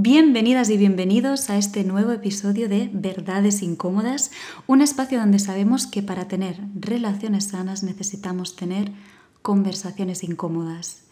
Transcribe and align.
Bienvenidas 0.00 0.70
y 0.70 0.76
bienvenidos 0.76 1.50
a 1.50 1.58
este 1.58 1.82
nuevo 1.82 2.12
episodio 2.12 2.68
de 2.68 2.88
Verdades 2.92 3.62
Incómodas, 3.62 4.30
un 4.68 4.80
espacio 4.80 5.18
donde 5.18 5.40
sabemos 5.40 5.88
que 5.88 6.04
para 6.04 6.28
tener 6.28 6.60
relaciones 6.76 7.48
sanas 7.48 7.82
necesitamos 7.82 8.54
tener 8.54 8.92
conversaciones 9.42 10.22
incómodas. 10.22 11.02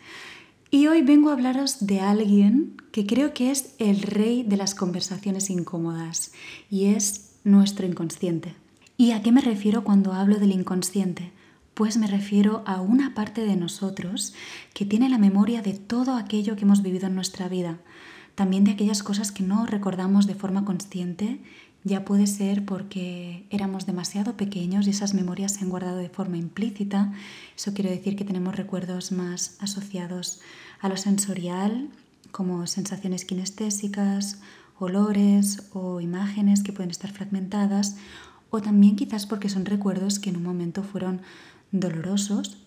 Y 0.71 0.87
hoy 0.87 1.03
vengo 1.03 1.31
a 1.31 1.33
hablaros 1.33 1.85
de 1.85 1.99
alguien 1.99 2.81
que 2.93 3.07
creo 3.07 3.35
que 3.35 3.51
es 3.51 3.75
el 3.81 4.03
rey 4.03 4.45
de 4.45 4.57
las 4.57 4.77
conversaciones 4.77 5.51
incómodas 5.51 6.31
y 6.71 6.85
es 6.85 7.41
nuestro 7.43 7.87
inconsciente. 7.87 8.55
¿Y 8.97 9.11
a 9.11 9.21
qué 9.21 9.33
me 9.33 9.41
refiero 9.41 9.83
cuando 9.83 10.13
hablo 10.13 10.37
del 10.37 10.53
inconsciente? 10.53 11.33
Pues 11.75 11.97
me 11.97 12.07
refiero 12.07 12.63
a 12.67 12.81
una 12.81 13.15
parte 13.15 13.45
de 13.45 13.57
nosotros 13.57 14.33
que 14.75 14.87
tiene 14.87 15.09
la 15.09 15.19
memoria 15.19 15.61
de 15.61 15.73
todo 15.73 16.15
aquello 16.15 16.55
que 16.55 16.63
hemos 16.63 16.83
vivido 16.83 17.09
en 17.09 17.17
nuestra 17.17 17.49
vida 17.49 17.81
también 18.37 18.65
de 18.65 18.71
aquellas 18.71 19.03
cosas 19.03 19.33
que 19.33 19.43
no 19.43 19.67
recordamos 19.67 20.27
de 20.27 20.35
forma 20.35 20.65
consciente, 20.65 21.41
ya 21.85 22.05
puede 22.05 22.27
ser 22.27 22.65
porque 22.65 23.47
éramos 23.51 23.87
demasiado 23.87 24.37
pequeños 24.37 24.87
y 24.87 24.91
esas 24.91 25.15
memorias 25.15 25.53
se 25.53 25.65
han 25.65 25.71
guardado 25.71 25.97
de 25.97 26.09
forma 26.09 26.37
implícita. 26.37 27.13
Eso 27.57 27.73
quiere 27.75 27.91
decir 27.91 28.15
que 28.15 28.25
tenemos 28.25 28.55
recuerdos 28.55 29.11
más 29.11 29.57
asociados 29.61 30.41
a 30.81 30.89
lo 30.89 30.97
sensorial, 30.97 31.89
como 32.31 32.67
sensaciones 32.67 33.25
kinestésicas, 33.25 34.41
olores 34.79 35.63
o 35.73 36.01
imágenes 36.01 36.63
que 36.63 36.73
pueden 36.73 36.91
estar 36.91 37.13
fragmentadas, 37.13 37.97
o 38.51 38.61
también 38.61 38.97
quizás 38.97 39.25
porque 39.27 39.49
son 39.49 39.65
recuerdos 39.65 40.19
que 40.19 40.31
en 40.31 40.37
un 40.37 40.43
momento 40.43 40.83
fueron 40.83 41.23
dolorosos 41.73 42.59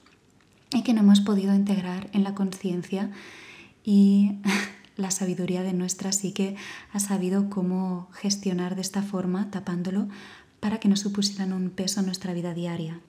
y 0.71 0.81
que 0.83 0.93
no 0.93 1.01
hemos 1.01 1.21
podido 1.21 1.53
integrar 1.53 2.09
en 2.13 2.23
la 2.23 2.33
conciencia 2.33 3.11
y 3.83 4.31
la 4.99 5.11
sabiduría 5.11 5.63
de 5.63 5.73
nuestra 5.73 6.11
psique 6.11 6.55
ha 6.91 6.99
sabido 6.99 7.49
cómo 7.49 8.09
gestionar 8.13 8.75
de 8.75 8.81
esta 8.81 9.01
forma, 9.01 9.49
tapándolo, 9.49 10.09
para 10.59 10.79
que 10.79 10.89
no 10.89 10.97
supusieran 10.97 11.53
un 11.53 11.69
peso 11.69 12.01
en 12.01 12.05
nuestra 12.05 12.33
vida 12.33 12.53
diaria. 12.53 12.99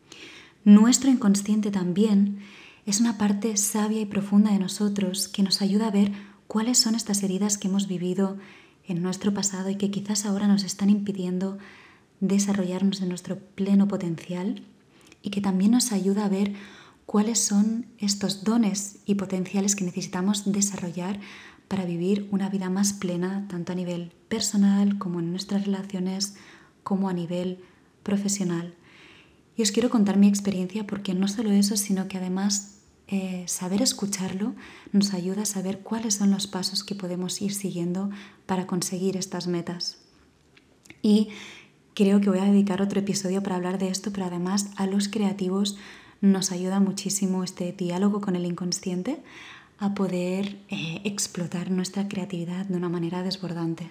Nuestro 0.64 1.10
inconsciente 1.10 1.70
también 1.70 2.38
es 2.86 3.00
una 3.00 3.18
parte 3.18 3.56
sabia 3.56 4.00
y 4.00 4.06
profunda 4.06 4.52
de 4.52 4.58
nosotros 4.58 5.28
que 5.28 5.42
nos 5.42 5.62
ayuda 5.62 5.88
a 5.88 5.90
ver 5.90 6.12
cuáles 6.46 6.78
son 6.78 6.94
estas 6.94 7.22
heridas 7.22 7.58
que 7.58 7.68
hemos 7.68 7.88
vivido 7.88 8.38
en 8.86 9.02
nuestro 9.02 9.34
pasado 9.34 9.70
y 9.70 9.76
que 9.76 9.90
quizás 9.90 10.26
ahora 10.26 10.46
nos 10.46 10.64
están 10.64 10.90
impidiendo 10.90 11.58
desarrollarnos 12.20 13.00
en 13.00 13.08
nuestro 13.08 13.38
pleno 13.38 13.88
potencial 13.88 14.62
y 15.22 15.30
que 15.30 15.40
también 15.40 15.72
nos 15.72 15.92
ayuda 15.92 16.24
a 16.24 16.28
ver 16.28 16.54
cuáles 17.06 17.40
son 17.40 17.86
estos 17.98 18.44
dones 18.44 18.98
y 19.04 19.16
potenciales 19.16 19.74
que 19.74 19.84
necesitamos 19.84 20.50
desarrollar 20.52 21.18
para 21.70 21.84
vivir 21.84 22.26
una 22.32 22.48
vida 22.48 22.68
más 22.68 22.92
plena, 22.92 23.46
tanto 23.48 23.70
a 23.70 23.76
nivel 23.76 24.10
personal 24.28 24.98
como 24.98 25.20
en 25.20 25.30
nuestras 25.30 25.66
relaciones, 25.66 26.34
como 26.82 27.08
a 27.08 27.12
nivel 27.12 27.60
profesional. 28.02 28.74
Y 29.56 29.62
os 29.62 29.70
quiero 29.70 29.88
contar 29.88 30.16
mi 30.16 30.26
experiencia 30.26 30.84
porque 30.84 31.14
no 31.14 31.28
solo 31.28 31.52
eso, 31.52 31.76
sino 31.76 32.08
que 32.08 32.18
además 32.18 32.80
eh, 33.06 33.44
saber 33.46 33.82
escucharlo 33.82 34.56
nos 34.90 35.14
ayuda 35.14 35.42
a 35.42 35.46
saber 35.46 35.78
cuáles 35.78 36.14
son 36.14 36.32
los 36.32 36.48
pasos 36.48 36.82
que 36.82 36.96
podemos 36.96 37.40
ir 37.40 37.54
siguiendo 37.54 38.10
para 38.46 38.66
conseguir 38.66 39.16
estas 39.16 39.46
metas. 39.46 39.98
Y 41.02 41.28
creo 41.94 42.20
que 42.20 42.30
voy 42.30 42.40
a 42.40 42.46
dedicar 42.46 42.82
otro 42.82 42.98
episodio 42.98 43.44
para 43.44 43.54
hablar 43.54 43.78
de 43.78 43.90
esto, 43.90 44.10
pero 44.10 44.26
además 44.26 44.70
a 44.74 44.86
los 44.86 45.06
creativos 45.06 45.78
nos 46.20 46.50
ayuda 46.50 46.80
muchísimo 46.80 47.44
este 47.44 47.70
diálogo 47.70 48.20
con 48.20 48.34
el 48.34 48.44
inconsciente 48.44 49.22
a 49.80 49.94
poder 49.94 50.58
eh, 50.68 51.00
explotar 51.04 51.70
nuestra 51.70 52.06
creatividad 52.06 52.66
de 52.66 52.76
una 52.76 52.90
manera 52.90 53.22
desbordante. 53.22 53.90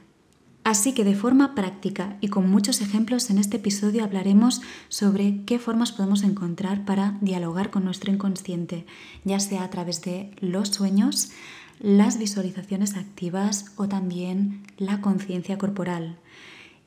Así 0.64 0.94
que 0.94 1.04
de 1.04 1.16
forma 1.16 1.56
práctica 1.56 2.18
y 2.22 2.28
con 2.28 2.48
muchos 2.48 2.82
ejemplos 2.82 3.32
en 3.32 3.40
este 3.40 3.58
episodio 3.58 4.04
hablaremos 4.04 4.62
sobre 4.88 5.44
qué 5.46 5.58
formas 5.58 5.92
podemos 5.92 6.22
encontrar 6.22 6.86
para 6.86 7.18
dialogar 7.22 7.72
con 7.72 7.86
nuestro 7.86 8.14
inconsciente, 8.14 8.86
ya 9.24 9.40
sea 9.40 9.64
a 9.64 9.70
través 9.72 10.04
de 10.04 10.32
los 10.42 10.70
sueños, 10.70 11.32
las 11.80 12.20
visualizaciones 12.20 12.96
activas 12.96 13.72
o 13.78 13.88
también 13.88 14.62
la 14.78 15.02
conciencia 15.02 15.58
corporal. 15.58 16.20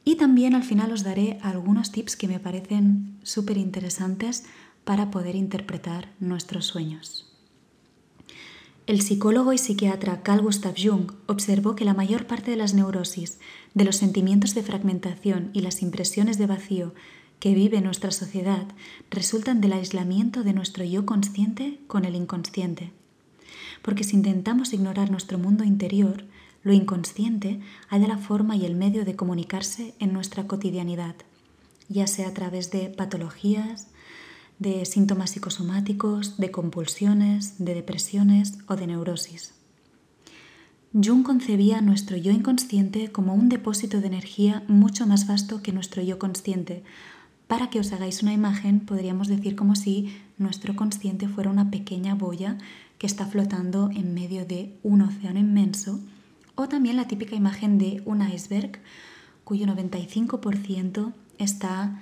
Y 0.04 0.14
también 0.14 0.54
al 0.54 0.62
final 0.62 0.92
os 0.92 1.02
daré 1.02 1.38
algunos 1.42 1.90
tips 1.90 2.14
que 2.14 2.28
me 2.28 2.38
parecen 2.38 3.18
súper 3.24 3.56
interesantes 3.56 4.44
para 4.84 5.10
poder 5.10 5.34
interpretar 5.34 6.12
nuestros 6.20 6.66
sueños. 6.66 7.31
El 8.88 9.00
psicólogo 9.00 9.52
y 9.52 9.58
psiquiatra 9.58 10.22
Carl 10.22 10.42
Gustav 10.42 10.74
Jung 10.76 11.12
observó 11.26 11.76
que 11.76 11.84
la 11.84 11.94
mayor 11.94 12.26
parte 12.26 12.50
de 12.50 12.56
las 12.56 12.74
neurosis, 12.74 13.38
de 13.74 13.84
los 13.84 13.94
sentimientos 13.94 14.56
de 14.56 14.64
fragmentación 14.64 15.50
y 15.52 15.60
las 15.60 15.82
impresiones 15.82 16.36
de 16.36 16.48
vacío 16.48 16.92
que 17.38 17.54
vive 17.54 17.80
nuestra 17.80 18.10
sociedad 18.10 18.66
resultan 19.08 19.60
del 19.60 19.74
aislamiento 19.74 20.42
de 20.42 20.52
nuestro 20.52 20.84
yo 20.84 21.06
consciente 21.06 21.78
con 21.86 22.04
el 22.04 22.16
inconsciente. 22.16 22.90
Porque 23.82 24.02
si 24.02 24.16
intentamos 24.16 24.72
ignorar 24.72 25.12
nuestro 25.12 25.38
mundo 25.38 25.62
interior, 25.62 26.24
lo 26.64 26.72
inconsciente 26.72 27.60
halla 27.88 28.08
la 28.08 28.18
forma 28.18 28.56
y 28.56 28.64
el 28.64 28.74
medio 28.74 29.04
de 29.04 29.14
comunicarse 29.14 29.94
en 30.00 30.12
nuestra 30.12 30.48
cotidianidad, 30.48 31.14
ya 31.88 32.08
sea 32.08 32.28
a 32.28 32.34
través 32.34 32.72
de 32.72 32.88
patologías, 32.88 33.91
de 34.62 34.84
síntomas 34.86 35.30
psicosomáticos, 35.30 36.38
de 36.38 36.50
compulsiones, 36.50 37.56
de 37.58 37.74
depresiones 37.74 38.58
o 38.68 38.76
de 38.76 38.86
neurosis. 38.86 39.54
Jung 40.94 41.24
concebía 41.24 41.80
nuestro 41.80 42.16
yo 42.16 42.30
inconsciente 42.30 43.10
como 43.10 43.34
un 43.34 43.48
depósito 43.48 44.00
de 44.00 44.06
energía 44.06 44.62
mucho 44.68 45.06
más 45.06 45.26
vasto 45.26 45.62
que 45.62 45.72
nuestro 45.72 46.02
yo 46.02 46.18
consciente. 46.18 46.84
Para 47.48 47.70
que 47.70 47.80
os 47.80 47.92
hagáis 47.92 48.22
una 48.22 48.32
imagen, 48.32 48.80
podríamos 48.80 49.26
decir 49.28 49.56
como 49.56 49.74
si 49.74 50.14
nuestro 50.38 50.76
consciente 50.76 51.28
fuera 51.28 51.50
una 51.50 51.70
pequeña 51.70 52.14
boya 52.14 52.58
que 52.98 53.06
está 53.06 53.26
flotando 53.26 53.90
en 53.90 54.14
medio 54.14 54.46
de 54.46 54.78
un 54.82 55.02
océano 55.02 55.40
inmenso, 55.40 55.98
o 56.54 56.68
también 56.68 56.96
la 56.96 57.08
típica 57.08 57.34
imagen 57.34 57.78
de 57.78 58.02
un 58.04 58.22
iceberg 58.22 58.78
cuyo 59.44 59.66
95% 59.66 61.12
está 61.38 61.98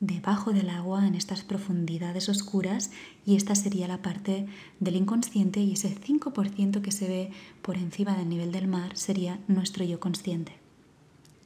debajo 0.00 0.52
del 0.52 0.70
agua 0.70 1.06
en 1.06 1.14
estas 1.14 1.42
profundidades 1.42 2.28
oscuras 2.28 2.90
y 3.26 3.36
esta 3.36 3.54
sería 3.54 3.86
la 3.86 4.02
parte 4.02 4.46
del 4.80 4.96
inconsciente 4.96 5.60
y 5.60 5.74
ese 5.74 5.94
5% 5.94 6.80
que 6.80 6.90
se 6.90 7.06
ve 7.06 7.30
por 7.60 7.76
encima 7.76 8.16
del 8.16 8.28
nivel 8.28 8.50
del 8.50 8.66
mar 8.66 8.96
sería 8.96 9.38
nuestro 9.46 9.84
yo 9.84 10.00
consciente. 10.00 10.52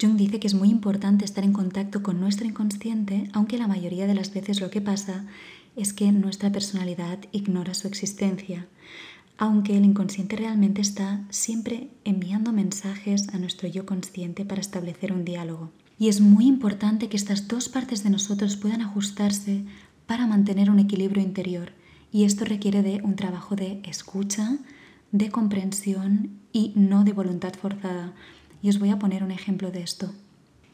Jung 0.00 0.16
dice 0.16 0.40
que 0.40 0.46
es 0.46 0.54
muy 0.54 0.70
importante 0.70 1.24
estar 1.24 1.44
en 1.44 1.52
contacto 1.52 2.02
con 2.02 2.20
nuestro 2.20 2.46
inconsciente, 2.46 3.28
aunque 3.32 3.58
la 3.58 3.68
mayoría 3.68 4.06
de 4.06 4.14
las 4.14 4.32
veces 4.32 4.60
lo 4.60 4.70
que 4.70 4.80
pasa 4.80 5.26
es 5.76 5.92
que 5.92 6.10
nuestra 6.12 6.50
personalidad 6.50 7.18
ignora 7.32 7.74
su 7.74 7.88
existencia, 7.88 8.66
aunque 9.36 9.76
el 9.76 9.84
inconsciente 9.84 10.36
realmente 10.36 10.80
está 10.80 11.24
siempre 11.30 11.88
enviando 12.04 12.52
mensajes 12.52 13.28
a 13.30 13.38
nuestro 13.38 13.68
yo 13.68 13.84
consciente 13.84 14.44
para 14.44 14.60
establecer 14.60 15.12
un 15.12 15.24
diálogo. 15.24 15.70
Y 15.98 16.08
es 16.08 16.20
muy 16.20 16.46
importante 16.46 17.08
que 17.08 17.16
estas 17.16 17.48
dos 17.48 17.68
partes 17.68 18.02
de 18.02 18.10
nosotros 18.10 18.56
puedan 18.56 18.82
ajustarse 18.82 19.64
para 20.06 20.26
mantener 20.26 20.70
un 20.70 20.78
equilibrio 20.78 21.22
interior. 21.22 21.72
Y 22.12 22.24
esto 22.24 22.44
requiere 22.44 22.82
de 22.82 23.00
un 23.02 23.16
trabajo 23.16 23.56
de 23.56 23.80
escucha, 23.84 24.58
de 25.12 25.30
comprensión 25.30 26.30
y 26.52 26.72
no 26.74 27.04
de 27.04 27.12
voluntad 27.12 27.54
forzada. 27.54 28.12
Y 28.62 28.68
os 28.70 28.78
voy 28.78 28.90
a 28.90 28.98
poner 28.98 29.22
un 29.22 29.30
ejemplo 29.30 29.70
de 29.70 29.82
esto. 29.82 30.12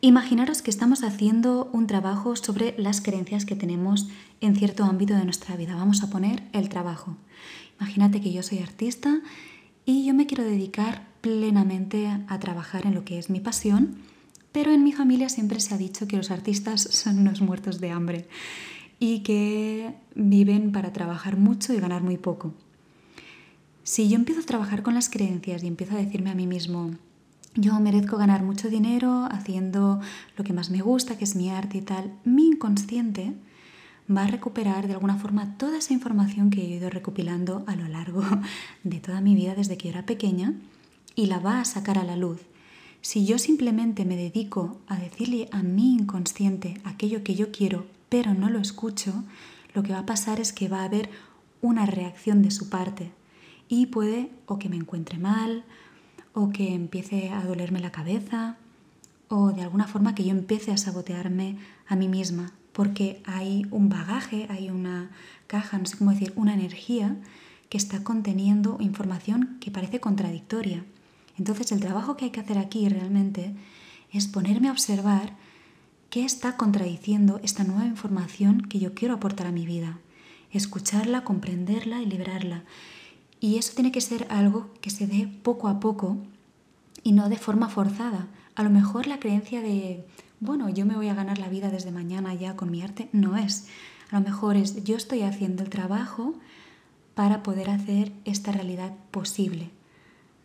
Imaginaros 0.03 0.63
que 0.63 0.71
estamos 0.71 1.05
haciendo 1.05 1.69
un 1.75 1.87
trabajo 1.87 2.35
sobre 2.35 2.75
las 2.79 3.03
creencias 3.03 3.45
que 3.45 3.57
tenemos 3.57 4.09
en 4.41 4.57
cierto 4.57 4.85
ámbito 4.85 5.15
de 5.15 5.25
nuestra 5.25 5.57
vida. 5.57 5.75
Vamos 5.75 6.03
a 6.03 6.09
poner 6.09 6.43
el 6.55 6.71
trabajo. 6.71 7.19
Imagínate 7.79 8.23
que 8.23 8.33
yo 8.33 8.43
soy 8.43 8.61
artista 8.61 9.21
y 9.85 10.07
yo 10.07 10.15
me 10.15 10.27
quiero 10.27 10.45
dedicar 10.45 11.07
plenamente 11.21 12.07
a 12.29 12.39
trabajar 12.39 12.87
en 12.87 12.95
lo 12.95 13.05
que 13.05 13.19
es 13.19 13.29
mi 13.29 13.41
pasión 13.41 13.97
pero 14.53 14.73
en 14.73 14.83
mi 14.83 14.93
familia 14.93 15.29
siempre 15.29 15.61
se 15.61 15.75
ha 15.75 15.79
dicho 15.79 16.09
que 16.09 16.17
los 16.17 16.31
artistas 16.31 16.83
son 16.83 17.19
unos 17.19 17.41
muertos 17.41 17.81
de 17.81 17.91
hambre 17.91 18.29
y 18.99 19.21
que 19.21 19.95
viven 20.15 20.73
para 20.73 20.93
trabajar 20.93 21.37
mucho 21.37 21.73
y 21.73 21.81
ganar 21.81 22.03
muy 22.03 22.19
poco. 22.19 22.53
Si 23.83 24.09
yo 24.09 24.17
empiezo 24.17 24.43
a 24.43 24.47
trabajar 24.47 24.83
con 24.83 24.95
las 24.95 25.09
creencias 25.09 25.63
y 25.63 25.67
empiezo 25.67 25.95
a 25.95 25.99
decirme 25.99 26.31
a 26.31 26.35
mí 26.35 26.47
mismo, 26.47 26.91
yo 27.55 27.79
merezco 27.81 28.17
ganar 28.17 28.43
mucho 28.43 28.69
dinero 28.69 29.27
haciendo 29.31 30.01
lo 30.37 30.45
que 30.45 30.53
más 30.53 30.71
me 30.71 30.83
gusta, 30.83 31.17
que 31.17 31.25
es 31.25 31.35
mi 31.35 31.51
arte 31.51 31.79
y 31.79 31.83
tal, 31.83 32.13
mi 32.25 32.49
inconsciente 32.49 33.35
va 34.15 34.25
a 34.25 34.29
recuperar 34.29 34.87
de 34.87 34.95
alguna 34.95 35.17
forma 35.17 35.57
toda 35.57 35.79
esa 35.79 35.93
información 35.93 36.51
que 36.51 36.61
he 36.61 36.77
ido 36.77 36.91
recopilando 36.91 37.65
a 37.67 37.77
lo 37.77 37.89
largo 37.89 38.23
de 38.85 39.01
toda 39.01 39.21
mi 39.21 39.35
vida 39.35 39.55
desde 39.55 39.77
que 39.77 39.89
era 39.89 40.07
pequeña 40.07 40.55
y 41.15 41.27
la 41.27 41.39
va 41.39 41.61
a 41.61 41.65
sacar 41.65 41.99
a 41.99 42.05
la 42.05 42.17
luz 42.17 42.41
si 43.03 43.25
yo 43.25 43.39
simplemente 43.39 44.05
me 44.05 44.17
dedico 44.17 44.81
a 44.87 44.97
decirle 44.99 45.49
a 45.53 45.63
mi 45.63 45.95
inconsciente 45.95 46.81
aquello 46.85 47.25
que 47.25 47.35
yo 47.35 47.51
quiero, 47.51 47.87
pero 48.09 48.35
no 48.35 48.51
lo 48.51 48.59
escucho, 48.59 49.25
lo 49.75 49.83
que 49.83 49.93
va 49.93 50.01
a 50.01 50.07
pasar 50.07 50.41
es 50.41 50.53
que 50.53 50.69
va 50.69 50.81
a 50.81 50.85
haber 50.85 51.11
una 51.63 51.87
reacción 51.87 52.43
de 52.43 52.51
su 52.51 52.69
parte 52.69 53.13
y 53.69 53.87
puede 53.87 54.31
o 54.47 54.59
que 54.59 54.69
me 54.69 54.77
encuentre 54.77 55.19
mal, 55.19 55.65
o 56.33 56.51
que 56.51 56.75
empiece 56.75 57.31
a 57.31 57.45
dolerme 57.45 57.81
la 57.81 57.93
cabeza 57.93 58.57
o 59.29 59.53
de 59.53 59.63
alguna 59.63 59.87
forma 59.87 60.15
que 60.15 60.25
yo 60.25 60.31
empiece 60.31 60.73
a 60.73 60.77
sabotearme 60.77 61.57
a 61.87 61.97
mí 61.97 62.09
misma, 62.09 62.53
porque 62.73 63.23
hay 63.25 63.67
un 63.71 63.89
bagaje, 63.89 64.47
hay 64.51 64.71
una 64.71 65.11
caja, 65.47 65.79
no 65.79 65.87
sé 65.87 65.97
cómo 65.97 66.11
decir, 66.11 66.33
una 66.37 66.55
energía 66.55 67.17
que 67.69 67.79
está 67.79 68.03
conteniendo 68.03 68.77
información 68.81 69.59
que 69.61 69.71
parece 69.71 70.01
contradictoria. 70.01 70.85
Entonces 71.41 71.73
el 71.73 71.81
trabajo 71.81 72.19
que 72.19 72.27
hay 72.27 72.31
que 72.33 72.41
hacer 72.41 72.59
aquí 72.59 72.87
realmente 72.91 73.55
es 74.13 74.29
ponerme 74.29 74.69
a 74.69 74.73
observar 74.73 75.33
qué 76.11 76.27
está 76.27 76.59
contradiciendo 76.59 77.41
esta 77.43 77.65
nueva 77.65 77.87
información 77.87 78.61
que 78.61 78.79
yo 78.79 78.93
quiero 78.93 79.15
aportar 79.15 79.47
a 79.47 79.51
mi 79.51 79.65
vida, 79.65 80.01
escucharla, 80.53 81.25
comprenderla 81.25 82.03
y 82.03 82.05
liberarla. 82.05 82.65
Y 83.41 83.57
eso 83.57 83.73
tiene 83.75 83.91
que 83.91 84.03
ser 84.03 84.27
algo 84.29 84.69
que 84.83 84.91
se 84.91 85.07
dé 85.07 85.29
poco 85.43 85.69
a 85.69 85.81
poco 85.81 86.19
y 87.03 87.13
no 87.13 87.31
de 87.31 87.39
forma 87.39 87.71
forzada. 87.71 88.27
A 88.55 88.63
lo 88.63 88.69
mejor 88.69 89.07
la 89.07 89.19
creencia 89.19 89.63
de, 89.63 90.05
bueno, 90.41 90.69
yo 90.69 90.85
me 90.85 90.95
voy 90.95 91.09
a 91.09 91.15
ganar 91.15 91.39
la 91.39 91.49
vida 91.49 91.71
desde 91.71 91.91
mañana 91.91 92.35
ya 92.35 92.55
con 92.55 92.71
mi 92.71 92.83
arte, 92.83 93.09
no 93.13 93.39
es. 93.39 93.67
A 94.11 94.19
lo 94.19 94.27
mejor 94.27 94.57
es, 94.57 94.85
yo 94.85 94.95
estoy 94.95 95.23
haciendo 95.23 95.63
el 95.63 95.71
trabajo 95.71 96.35
para 97.15 97.43
poder 97.43 97.71
hacer 97.71 98.13
esta 98.27 98.53
realidad 98.53 98.93
posible, 99.11 99.71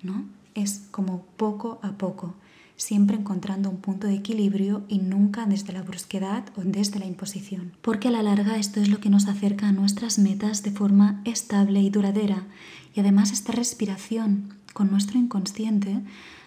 ¿no? 0.01 0.24
Es 0.56 0.88
como 0.90 1.25
poco 1.38 1.80
a 1.84 1.92
poco, 1.92 2.34
siempre 2.78 3.16
encontrando 3.16 3.69
un 3.69 3.78
punto 3.78 4.07
de 4.07 4.16
equilibrio 4.16 4.84
y 4.88 5.00
nunca 5.00 5.46
desde 5.46 5.74
la 5.74 5.84
brusquedad 5.84 6.46
o 6.56 6.62
desde 6.62 7.00
la 7.00 7.06
imposición. 7.06 7.74
Porque 7.81 8.07
a 8.07 8.12
la 8.12 8.24
larga 8.24 8.57
esto 8.57 8.80
es 8.80 8.90
lo 8.90 9.00
que 9.00 9.10
nos 9.10 9.28
acerca 9.28 9.68
a 9.68 9.72
nuestras 9.72 10.18
metas 10.18 10.63
de 10.63 10.72
forma 10.72 11.22
estable 11.25 11.81
y 11.81 11.90
duradera. 11.90 12.48
Y 12.94 13.02
además 13.02 13.31
esta 13.31 13.52
respiración 13.52 14.54
con 14.74 14.90
nuestro 14.90 15.19
inconsciente 15.19 16.02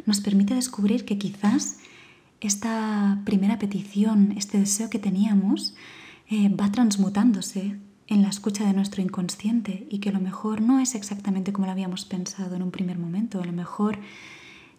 nos 0.07 0.21
permite 0.21 0.55
descubrir 0.55 1.05
que 1.05 1.19
quizás 1.19 1.79
esta 2.41 3.21
primera 3.25 3.59
petición, 3.59 4.35
este 4.37 4.59
deseo 4.59 4.91
que 4.91 4.99
teníamos, 4.99 5.75
eh, 6.31 6.49
va 6.49 6.71
transmutándose 6.71 7.79
en 8.09 8.23
la 8.23 8.29
escucha 8.29 8.67
de 8.67 8.73
nuestro 8.73 9.03
inconsciente 9.03 9.87
y 9.91 10.01
que 10.01 10.09
a 10.09 10.13
lo 10.13 10.21
mejor 10.21 10.61
no 10.61 10.81
es 10.81 10.95
exactamente 10.95 11.53
como 11.53 11.67
lo 11.67 11.73
habíamos 11.73 12.05
pensado 12.05 12.57
en 12.57 12.63
un 12.63 12.71
primer 12.71 12.99
momento, 12.99 13.41
a 13.41 13.45
lo 13.45 13.53
mejor 13.53 13.99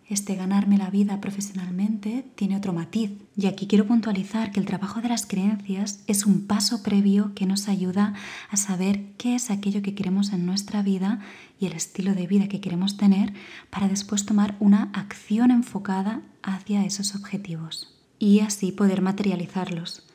este 0.09 0.35
ganarme 0.35 0.79
la 0.79 0.89
vida 0.89 1.21
profesionalmente 1.21 2.25
tiene 2.35 2.57
otro 2.57 2.73
matiz. 2.73 3.11
Y 3.37 3.45
aquí 3.45 3.67
quiero 3.67 3.85
puntualizar 3.85 4.51
que 4.51 4.59
el 4.59 4.65
trabajo 4.65 5.01
de 5.01 5.09
las 5.09 5.27
creencias 5.27 6.03
es 6.07 6.25
un 6.25 6.47
paso 6.47 6.81
previo 6.81 7.33
que 7.35 7.45
nos 7.45 7.67
ayuda 7.67 8.15
a 8.49 8.57
saber 8.57 9.13
qué 9.17 9.35
es 9.35 9.51
aquello 9.51 9.83
que 9.83 9.93
queremos 9.93 10.33
en 10.33 10.47
nuestra 10.47 10.81
vida 10.81 11.19
y 11.59 11.67
el 11.67 11.73
estilo 11.73 12.15
de 12.15 12.25
vida 12.25 12.47
que 12.47 12.59
queremos 12.59 12.97
tener 12.97 13.33
para 13.69 13.87
después 13.87 14.25
tomar 14.25 14.55
una 14.59 14.89
acción 14.93 15.51
enfocada 15.51 16.21
hacia 16.41 16.83
esos 16.85 17.13
objetivos 17.13 17.95
y 18.17 18.39
así 18.39 18.71
poder 18.71 19.03
materializarlos. 19.03 20.07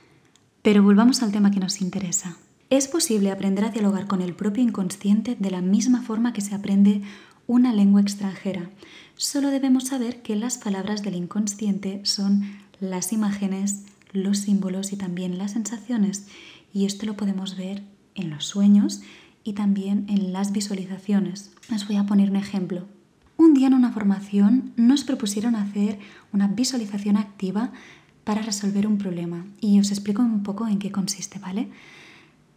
Pero 0.63 0.83
volvamos 0.83 1.23
al 1.23 1.31
tema 1.31 1.53
que 1.53 1.61
nos 1.61 1.81
interesa. 1.81 2.37
Es 2.75 2.89
posible 2.89 3.31
aprender 3.31 3.65
a 3.65 3.71
dialogar 3.71 4.09
con 4.09 4.21
el 4.21 4.35
propio 4.35 4.61
inconsciente 4.61 5.37
de 5.39 5.53
la 5.53 5.61
misma 5.61 6.03
forma 6.03 6.33
que 6.33 6.41
se 6.41 6.57
aprende 6.57 7.03
una 7.47 7.73
lengua 7.73 8.01
extranjera. 8.01 8.69
Solo 9.15 9.51
debemos 9.51 9.85
saber 9.85 10.23
que 10.23 10.35
las 10.35 10.59
palabras 10.59 11.05
del 11.05 11.15
inconsciente 11.15 12.01
son 12.03 12.43
las 12.81 13.13
imágenes, 13.13 13.85
los 14.11 14.39
símbolos 14.39 14.93
y 14.93 14.97
también 14.97 15.39
las 15.39 15.53
sensaciones. 15.53 16.27
Y 16.73 16.85
esto 16.85 17.07
lo 17.07 17.15
podemos 17.17 17.57
ver 17.57 17.85
en 18.17 18.29
los 18.29 18.45
sueños 18.47 19.03
y 19.45 19.53
también 19.53 20.07
en 20.09 20.33
las 20.33 20.51
visualizaciones. 20.51 21.53
Os 21.73 21.87
voy 21.87 21.95
a 21.95 22.07
poner 22.07 22.29
un 22.29 22.37
ejemplo. 22.37 22.89
Un 23.37 23.55
día 23.55 23.69
en 23.69 23.75
una 23.75 23.93
formación 23.93 24.73
nos 24.75 25.05
propusieron 25.05 25.55
hacer 25.55 26.01
una 26.33 26.49
visualización 26.49 27.19
activa 27.19 27.71
para 28.25 28.43
resolver 28.43 28.89
un 28.89 28.99
problema 28.99 29.47
y 29.61 29.79
os 29.79 29.93
explico 29.93 30.23
un 30.23 30.43
poco 30.43 30.67
en 30.67 30.81
qué 30.81 30.91
consiste, 30.91 31.39
¿vale? 31.39 31.69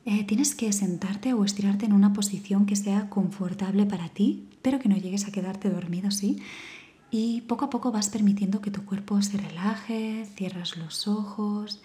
Eh, 0.09 0.24
tienes 0.24 0.56
que 0.56 0.71
sentarte 0.71 1.33
o 1.33 1.44
estirarte 1.44 1.86
en 1.86 1.92
una 1.92 2.13
posición 2.13 2.65
que 2.65 2.77
sea 2.77 3.09
confortable 3.09 3.86
para 3.86 4.07
ti, 4.07 4.48
pero 4.62 4.80
que 4.80 4.88
no 4.88 4.95
llegues 4.95 5.27
a 5.27 5.33
quedarte 5.33 5.69
dormido, 5.69 6.12
¿sí? 6.12 6.42
Y 7.12 7.42
poco 7.42 7.65
a 7.65 7.69
poco 7.69 7.92
vas 7.92 8.07
permitiendo 8.07 8.62
que 8.62 8.71
tu 8.71 8.86
cuerpo 8.86 9.21
se 9.21 9.38
relaje, 9.38 10.25
cierras 10.38 10.77
los 10.77 11.09
ojos, 11.09 11.81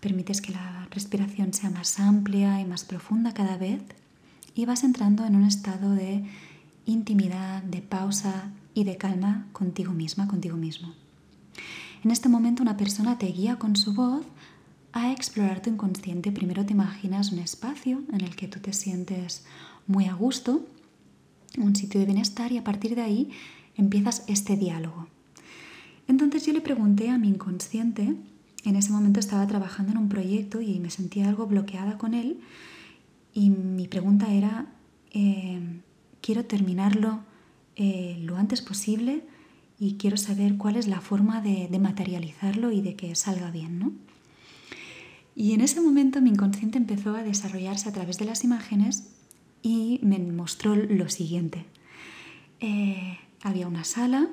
permites 0.00 0.40
que 0.40 0.52
la 0.52 0.88
respiración 0.90 1.52
sea 1.52 1.68
más 1.68 2.00
amplia 2.00 2.62
y 2.62 2.64
más 2.64 2.84
profunda 2.84 3.34
cada 3.34 3.58
vez 3.58 3.82
y 4.54 4.64
vas 4.64 4.82
entrando 4.82 5.26
en 5.26 5.36
un 5.36 5.44
estado 5.44 5.90
de 5.90 6.24
intimidad, 6.86 7.62
de 7.62 7.82
pausa 7.82 8.52
y 8.72 8.84
de 8.84 8.96
calma 8.96 9.48
contigo 9.52 9.92
misma, 9.92 10.28
contigo 10.28 10.56
mismo. 10.56 10.94
En 12.04 12.10
este 12.10 12.30
momento 12.30 12.62
una 12.62 12.78
persona 12.78 13.18
te 13.18 13.26
guía 13.26 13.56
con 13.56 13.76
su 13.76 13.92
voz 13.92 14.24
a 14.92 15.12
explorar 15.12 15.62
tu 15.62 15.70
inconsciente. 15.70 16.32
Primero 16.32 16.64
te 16.64 16.72
imaginas 16.72 17.32
un 17.32 17.38
espacio 17.38 18.02
en 18.12 18.22
el 18.22 18.36
que 18.36 18.48
tú 18.48 18.60
te 18.60 18.72
sientes 18.72 19.44
muy 19.86 20.06
a 20.06 20.14
gusto, 20.14 20.66
un 21.58 21.74
sitio 21.76 22.00
de 22.00 22.06
bienestar 22.06 22.52
y 22.52 22.58
a 22.58 22.64
partir 22.64 22.94
de 22.94 23.02
ahí 23.02 23.30
empiezas 23.76 24.24
este 24.26 24.56
diálogo. 24.56 25.06
Entonces 26.08 26.44
yo 26.44 26.52
le 26.52 26.60
pregunté 26.60 27.08
a 27.08 27.18
mi 27.18 27.28
inconsciente, 27.28 28.14
en 28.64 28.76
ese 28.76 28.92
momento 28.92 29.20
estaba 29.20 29.46
trabajando 29.46 29.92
en 29.92 29.98
un 29.98 30.08
proyecto 30.08 30.60
y 30.60 30.78
me 30.80 30.90
sentía 30.90 31.28
algo 31.28 31.46
bloqueada 31.46 31.98
con 31.98 32.14
él 32.14 32.40
y 33.32 33.50
mi 33.50 33.86
pregunta 33.86 34.32
era, 34.32 34.66
eh, 35.12 35.60
quiero 36.20 36.44
terminarlo 36.44 37.20
eh, 37.76 38.18
lo 38.22 38.36
antes 38.36 38.60
posible 38.60 39.22
y 39.78 39.94
quiero 39.94 40.16
saber 40.16 40.56
cuál 40.56 40.76
es 40.76 40.88
la 40.88 41.00
forma 41.00 41.40
de, 41.40 41.68
de 41.70 41.78
materializarlo 41.78 42.70
y 42.72 42.80
de 42.80 42.96
que 42.96 43.14
salga 43.14 43.50
bien, 43.50 43.78
¿no? 43.78 43.92
Y 45.40 45.54
en 45.54 45.62
ese 45.62 45.80
momento 45.80 46.20
mi 46.20 46.28
inconsciente 46.28 46.76
empezó 46.76 47.16
a 47.16 47.22
desarrollarse 47.22 47.88
a 47.88 47.92
través 47.92 48.18
de 48.18 48.26
las 48.26 48.44
imágenes 48.44 49.04
y 49.62 49.98
me 50.02 50.18
mostró 50.18 50.76
lo 50.76 51.08
siguiente. 51.08 51.64
Eh, 52.60 53.16
había 53.40 53.66
una 53.66 53.84
sala 53.84 54.28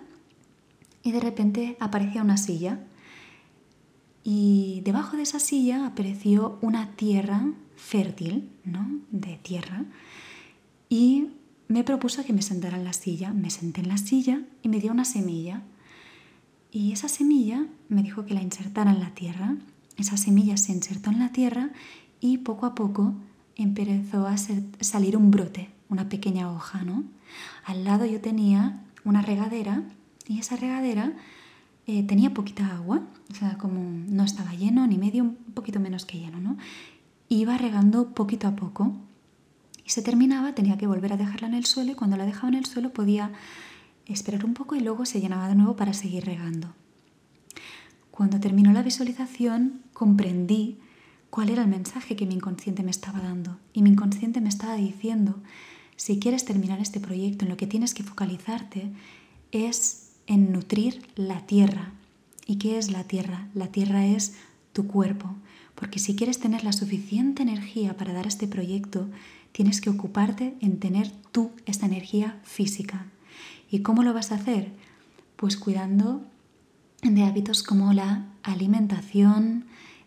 y 1.04 1.14
de 1.14 1.22
repente 1.22 1.78
aparecía 1.80 2.22
una 2.22 2.36
silla 2.36 2.82
y 4.26 4.82
debajo 4.84 5.16
de 5.16 5.24
esa 5.24 5.40
silla 5.40 5.86
apareció 5.86 6.60
una 6.62 6.92
tierra 6.98 7.54
fértil, 7.78 8.50
¿no? 8.66 9.00
De 9.10 9.38
tierra 9.38 9.86
y 10.90 11.30
me 11.70 11.86
propuso 11.86 12.26
que 12.26 12.34
me 12.34 12.42
sentara 12.42 12.76
en 12.76 12.84
la 12.84 12.92
silla. 12.92 13.32
Me 13.32 13.50
senté 13.50 13.80
en 13.80 13.88
la 13.88 13.98
silla 13.98 14.42
y 14.62 14.68
me 14.68 14.82
dio 14.82 14.92
una 14.92 15.06
semilla. 15.06 15.62
Y 16.70 16.92
esa 16.92 17.08
semilla 17.08 17.66
me 17.88 18.04
dijo 18.04 18.26
que 18.26 18.34
la 18.34 18.42
insertara 18.42 18.92
en 18.92 19.00
la 19.00 19.16
tierra 19.16 19.56
esa 19.98 20.18
semilla 20.18 20.58
se 20.58 20.72
insertó 20.72 21.10
en 21.10 21.20
la 21.20 21.32
tierra 21.32 21.72
y 22.20 22.40
poco 22.40 22.66
a 22.66 22.76
poco 22.76 23.14
empezó 23.56 24.28
a 24.28 24.36
salir 24.38 25.18
un 25.18 25.32
brote, 25.32 25.70
una 25.90 26.10
pequeña 26.10 26.52
hoja, 26.52 26.84
¿no? 26.84 27.04
Al 27.66 27.84
lado 27.84 28.06
yo 28.06 28.22
tenía 28.22 28.84
una 29.04 29.22
regadera 29.22 29.84
y 30.28 30.40
esa 30.40 30.56
regadera 30.56 31.14
eh, 31.88 32.04
tenía 32.04 32.34
poquita 32.34 32.76
agua, 32.76 33.02
o 33.32 33.34
sea, 33.34 33.58
como 33.58 33.80
no 33.82 34.24
estaba 34.24 34.54
lleno 34.54 34.86
ni 34.88 34.98
medio, 34.98 35.24
un 35.24 35.36
poquito 35.54 35.80
menos 35.80 36.06
que 36.06 36.20
lleno, 36.20 36.40
¿no? 36.40 36.58
Iba 37.30 37.58
regando 37.58 38.14
poquito 38.14 38.48
a 38.48 38.56
poco 38.56 38.94
y 39.86 39.90
se 39.90 40.02
terminaba, 40.02 40.54
tenía 40.54 40.78
que 40.78 40.88
volver 40.88 41.14
a 41.14 41.18
dejarla 41.18 41.48
en 41.48 41.54
el 41.54 41.66
suelo 41.66 41.92
y 41.92 41.96
cuando 41.96 42.18
la 42.18 42.26
dejaba 42.26 42.50
en 42.50 42.56
el 42.56 42.66
suelo 42.66 42.92
podía 42.92 43.32
esperar 44.06 44.46
un 44.46 44.54
poco 44.54 44.76
y 44.76 44.82
luego 44.82 45.06
se 45.06 45.22
llenaba 45.22 45.48
de 45.48 45.56
nuevo 45.56 45.76
para 45.76 45.94
seguir 45.94 46.26
regando. 46.26 46.74
Cuando 48.18 48.40
terminó 48.40 48.74
la 48.74 48.82
visualización 48.82 49.84
comprendí 49.94 50.80
cuál 51.30 51.50
era 51.50 51.62
el 51.62 51.68
mensaje 51.68 52.16
que 52.16 52.26
mi 52.26 52.34
inconsciente 52.34 52.82
me 52.82 52.90
estaba 52.90 53.20
dando. 53.20 53.60
Y 53.74 53.84
mi 53.84 53.92
inconsciente 53.92 54.42
me 54.42 54.50
estaba 54.50 54.74
diciendo, 54.74 55.36
si 55.98 56.18
quieres 56.18 56.44
terminar 56.44 56.80
este 56.80 57.00
proyecto, 57.00 57.46
en 57.46 57.50
lo 57.50 57.58
que 57.58 57.68
tienes 57.68 57.94
que 57.94 58.02
focalizarte 58.02 58.90
es 59.52 60.14
en 60.26 60.52
nutrir 60.52 61.06
la 61.16 61.46
tierra. 61.46 61.92
¿Y 62.48 62.56
qué 62.56 62.80
es 62.80 62.90
la 62.90 63.04
tierra? 63.04 63.50
La 63.54 63.68
tierra 63.68 64.08
es 64.08 64.34
tu 64.74 64.88
cuerpo. 64.88 65.36
Porque 65.76 66.00
si 66.00 66.16
quieres 66.16 66.40
tener 66.40 66.64
la 66.64 66.74
suficiente 66.74 67.44
energía 67.44 67.98
para 67.98 68.14
dar 68.14 68.26
este 68.26 68.48
proyecto, 68.48 69.08
tienes 69.52 69.80
que 69.80 69.92
ocuparte 69.92 70.56
en 70.60 70.80
tener 70.80 71.12
tú 71.32 71.52
esta 71.68 71.86
energía 71.86 72.40
física. 72.44 73.06
¿Y 73.70 73.82
cómo 73.82 74.02
lo 74.02 74.12
vas 74.16 74.32
a 74.32 74.38
hacer? 74.38 74.72
Pues 75.36 75.56
cuidando 75.56 76.26
de 77.16 77.24
hábitos 77.24 77.64
como 77.64 77.94
la 77.94 78.26
alimentación, 78.44 79.66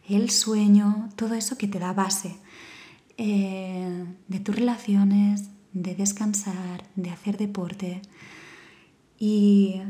el 0.09 0.31
sueño, 0.31 1.09
todo 1.17 1.35
eso 1.35 1.57
que 1.57 1.69
te 1.69 1.79
da 1.79 1.93
base 1.93 2.37
eh, 3.17 4.07
de 4.29 4.41
tus 4.41 4.57
relaciones, 4.57 5.51
de 5.73 5.95
descansar, 5.95 6.85
de 6.97 7.11
hacer 7.11 7.37
deporte. 7.37 8.03
Y 9.19 9.83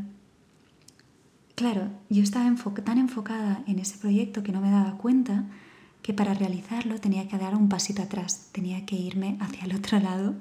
claro, 1.54 1.88
yo 2.08 2.22
estaba 2.22 2.52
tan 2.84 2.98
enfocada 2.98 3.62
en 3.66 3.78
ese 3.78 3.98
proyecto 3.98 4.42
que 4.42 4.52
no 4.52 4.60
me 4.60 4.70
daba 4.70 4.98
cuenta 4.98 5.46
que 6.02 6.12
para 6.12 6.34
realizarlo 6.34 6.98
tenía 6.98 7.28
que 7.28 7.38
dar 7.38 7.54
un 7.54 7.68
pasito 7.68 8.02
atrás, 8.02 8.48
tenía 8.52 8.86
que 8.86 8.96
irme 8.96 9.36
hacia 9.40 9.64
el 9.64 9.74
otro 9.74 9.98
lado 10.00 10.34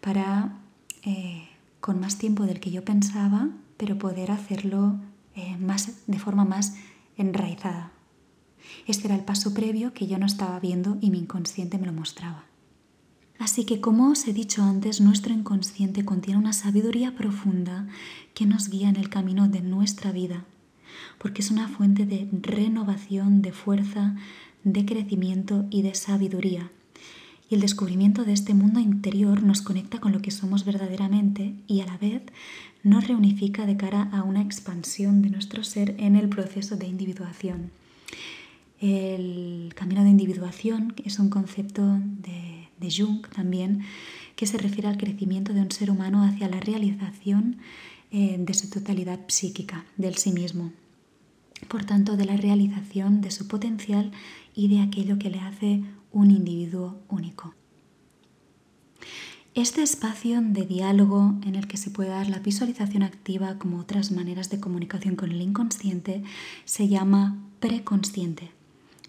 para, 0.00 0.56
eh, 1.02 1.48
con 1.80 2.00
más 2.00 2.18
tiempo 2.18 2.44
del 2.44 2.60
que 2.60 2.70
yo 2.70 2.84
pensaba, 2.84 3.48
pero 3.76 3.98
poder 3.98 4.30
hacerlo 4.30 4.98
eh, 5.36 5.56
más, 5.58 6.06
de 6.06 6.18
forma 6.18 6.44
más 6.44 6.74
enraizada. 7.16 7.92
Este 8.86 9.06
era 9.06 9.14
el 9.14 9.24
paso 9.24 9.54
previo 9.54 9.92
que 9.92 10.06
yo 10.06 10.18
no 10.18 10.26
estaba 10.26 10.58
viendo 10.58 10.98
y 11.00 11.10
mi 11.10 11.18
inconsciente 11.18 11.78
me 11.78 11.86
lo 11.86 11.92
mostraba. 11.92 12.44
Así 13.38 13.64
que, 13.64 13.80
como 13.80 14.10
os 14.10 14.26
he 14.26 14.32
dicho 14.32 14.62
antes, 14.62 15.00
nuestro 15.00 15.32
inconsciente 15.32 16.04
contiene 16.04 16.40
una 16.40 16.54
sabiduría 16.54 17.14
profunda 17.14 17.86
que 18.34 18.46
nos 18.46 18.70
guía 18.70 18.88
en 18.88 18.96
el 18.96 19.10
camino 19.10 19.46
de 19.48 19.60
nuestra 19.60 20.10
vida, 20.10 20.44
porque 21.18 21.42
es 21.42 21.50
una 21.50 21.68
fuente 21.68 22.06
de 22.06 22.28
renovación, 22.32 23.42
de 23.42 23.52
fuerza, 23.52 24.16
de 24.64 24.86
crecimiento 24.86 25.66
y 25.70 25.82
de 25.82 25.94
sabiduría. 25.94 26.70
Y 27.48 27.54
el 27.54 27.60
descubrimiento 27.60 28.24
de 28.24 28.32
este 28.32 28.54
mundo 28.54 28.80
interior 28.80 29.42
nos 29.42 29.62
conecta 29.62 30.00
con 30.00 30.12
lo 30.12 30.20
que 30.20 30.30
somos 30.30 30.64
verdaderamente 30.64 31.54
y 31.66 31.80
a 31.80 31.86
la 31.86 31.96
vez 31.96 32.22
nos 32.82 33.06
reunifica 33.06 33.66
de 33.66 33.76
cara 33.76 34.08
a 34.12 34.22
una 34.22 34.42
expansión 34.42 35.22
de 35.22 35.30
nuestro 35.30 35.62
ser 35.64 35.94
en 35.98 36.16
el 36.16 36.28
proceso 36.28 36.76
de 36.76 36.86
individuación. 36.86 37.70
El 38.80 39.72
camino 39.74 40.02
de 40.02 40.10
individuación 40.10 40.94
es 41.04 41.18
un 41.18 41.30
concepto 41.30 41.82
de 42.22 42.56
de 42.78 42.90
Jung 42.90 43.26
también, 43.28 43.82
que 44.34 44.46
se 44.46 44.58
refiere 44.58 44.88
al 44.88 44.98
crecimiento 44.98 45.52
de 45.52 45.60
un 45.60 45.70
ser 45.70 45.90
humano 45.90 46.22
hacia 46.22 46.48
la 46.48 46.60
realización 46.60 47.58
eh, 48.10 48.36
de 48.38 48.54
su 48.54 48.68
totalidad 48.68 49.20
psíquica, 49.28 49.84
del 49.96 50.16
sí 50.16 50.32
mismo. 50.32 50.72
Por 51.68 51.84
tanto, 51.84 52.16
de 52.16 52.26
la 52.26 52.36
realización 52.36 53.22
de 53.22 53.30
su 53.30 53.48
potencial 53.48 54.12
y 54.54 54.68
de 54.68 54.80
aquello 54.80 55.18
que 55.18 55.30
le 55.30 55.40
hace 55.40 55.82
un 56.12 56.30
individuo 56.30 57.00
único. 57.08 57.54
Este 59.56 59.82
espacio 59.82 60.42
de 60.42 60.66
diálogo 60.66 61.34
en 61.46 61.54
el 61.54 61.66
que 61.66 61.78
se 61.78 61.88
puede 61.88 62.10
dar 62.10 62.28
la 62.28 62.40
visualización 62.40 63.02
activa 63.02 63.58
como 63.58 63.78
otras 63.78 64.12
maneras 64.12 64.50
de 64.50 64.60
comunicación 64.60 65.16
con 65.16 65.30
el 65.30 65.40
inconsciente 65.40 66.22
se 66.66 66.88
llama 66.88 67.42
preconsciente. 67.58 68.50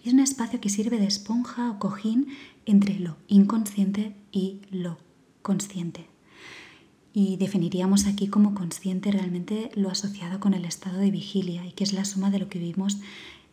Es 0.04 0.14
un 0.14 0.20
espacio 0.20 0.58
que 0.58 0.70
sirve 0.70 0.98
de 0.98 1.06
esponja 1.06 1.70
o 1.70 1.78
cojín 1.78 2.28
entre 2.64 2.98
lo 2.98 3.16
inconsciente 3.26 4.14
y 4.32 4.62
lo 4.70 4.96
consciente. 5.42 6.06
Y 7.12 7.36
definiríamos 7.36 8.06
aquí 8.06 8.28
como 8.28 8.54
consciente 8.54 9.10
realmente 9.10 9.70
lo 9.74 9.90
asociado 9.90 10.40
con 10.40 10.54
el 10.54 10.64
estado 10.64 10.96
de 10.96 11.10
vigilia 11.10 11.66
y 11.66 11.72
que 11.72 11.84
es 11.84 11.92
la 11.92 12.06
suma 12.06 12.30
de 12.30 12.38
lo 12.38 12.48
que 12.48 12.58
vivimos 12.58 13.00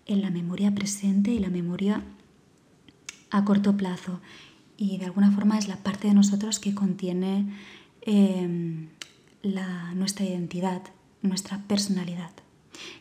en 0.05 0.21
la 0.21 0.29
memoria 0.29 0.73
presente 0.73 1.31
y 1.31 1.39
la 1.39 1.49
memoria 1.49 2.03
a 3.35 3.43
corto 3.43 3.75
plazo. 3.75 4.21
Y 4.77 4.97
de 4.97 5.05
alguna 5.05 5.31
forma 5.31 5.57
es 5.57 5.67
la 5.67 5.77
parte 5.77 6.07
de 6.07 6.13
nosotros 6.13 6.59
que 6.59 6.73
contiene 6.73 7.49
em, 8.01 8.87
nuestra 9.95 10.25
identidad, 10.25 10.81
nuestra 11.21 11.61
personalidad. 11.63 12.31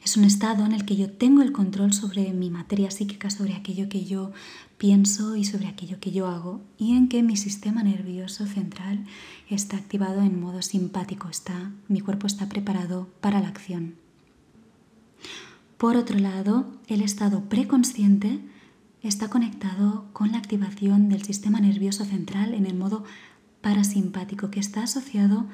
Es 0.04 0.16
un 0.16 0.24
estado 0.24 0.64
en 0.64 0.72
el 0.72 0.84
que 0.84 0.96
yo 0.96 1.10
tengo 1.10 1.42
el 1.42 1.52
control 1.52 1.92
sobre 1.92 2.32
mi 2.32 2.50
materia 2.50 2.90
psíquica, 2.90 3.30
sobre 3.30 3.54
aquello 3.54 3.88
que 3.88 4.04
yo 4.04 4.32
pienso 4.76 5.36
y 5.36 5.44
sobre 5.44 5.68
aquello 5.68 5.98
que 6.00 6.12
yo 6.12 6.26
hago, 6.28 6.60
y 6.78 6.96
en 6.96 7.08
que 7.08 7.22
mi 7.22 7.36
sistema 7.36 7.82
nervioso 7.82 8.46
central 8.46 9.04
está 9.48 9.76
activado 9.76 10.20
en 10.20 10.40
modo 10.40 10.62
simpático, 10.62 11.28
está, 11.28 11.72
mi 11.88 12.00
cuerpo 12.00 12.26
está 12.26 12.48
preparado 12.48 13.08
para 13.20 13.40
la 13.40 13.48
acción. 13.48 13.94
Por 15.76 15.96
otro 15.96 16.18
lado, 16.18 16.72
el 16.86 17.02
estado 17.02 17.48
preconsciente 17.48 18.40
está 19.08 19.28
conectado 19.28 20.06
con 20.12 20.32
la 20.32 20.38
activación 20.38 21.08
del 21.08 21.23
sistema 21.23 21.61
nervioso 21.61 22.04
central 22.04 22.54
en 22.54 22.66
el 22.66 22.75
modo 22.75 23.04
parasimpático, 23.61 24.50
que 24.50 24.61
está 24.61 24.82
asociado 24.84 25.46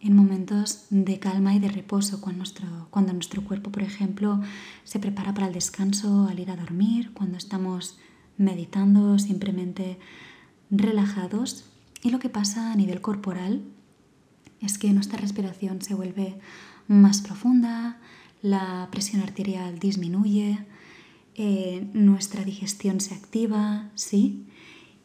en 0.00 0.14
momentos 0.14 0.86
de 0.90 1.18
calma 1.18 1.54
y 1.54 1.58
de 1.58 1.68
reposo, 1.68 2.20
cuando 2.20 2.38
nuestro, 2.38 2.88
cuando 2.90 3.12
nuestro 3.12 3.42
cuerpo, 3.42 3.70
por 3.70 3.82
ejemplo, 3.82 4.40
se 4.84 4.98
prepara 4.98 5.34
para 5.34 5.48
el 5.48 5.52
descanso 5.52 6.28
al 6.28 6.38
ir 6.38 6.50
a 6.50 6.56
dormir, 6.56 7.12
cuando 7.14 7.36
estamos 7.36 7.98
meditando 8.36 9.18
simplemente 9.18 9.98
relajados. 10.70 11.64
Y 12.02 12.10
lo 12.10 12.18
que 12.18 12.28
pasa 12.28 12.72
a 12.72 12.76
nivel 12.76 13.00
corporal 13.00 13.62
es 14.60 14.78
que 14.78 14.92
nuestra 14.92 15.18
respiración 15.18 15.82
se 15.82 15.94
vuelve 15.94 16.38
más 16.86 17.20
profunda, 17.20 17.98
la 18.40 18.88
presión 18.90 19.22
arterial 19.22 19.78
disminuye, 19.78 20.64
eh, 21.40 21.86
nuestra 21.92 22.42
digestión 22.42 23.00
se 23.00 23.14
activa, 23.14 23.92
¿sí? 23.94 24.44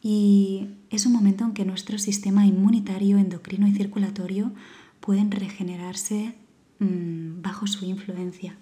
Y 0.02 0.66
es 0.90 1.06
un 1.06 1.12
momento 1.12 1.44
en 1.44 1.52
que 1.52 1.64
nuestro 1.64 1.96
sistema 1.96 2.44
inmunitario, 2.44 3.18
endocrino 3.18 3.68
y 3.68 3.72
circulatorio 3.72 4.50
pueden 4.98 5.30
regenerarse 5.30 6.34
mm, 6.80 7.40
bajo 7.40 7.68
su 7.68 7.84
influencia. 7.84 8.56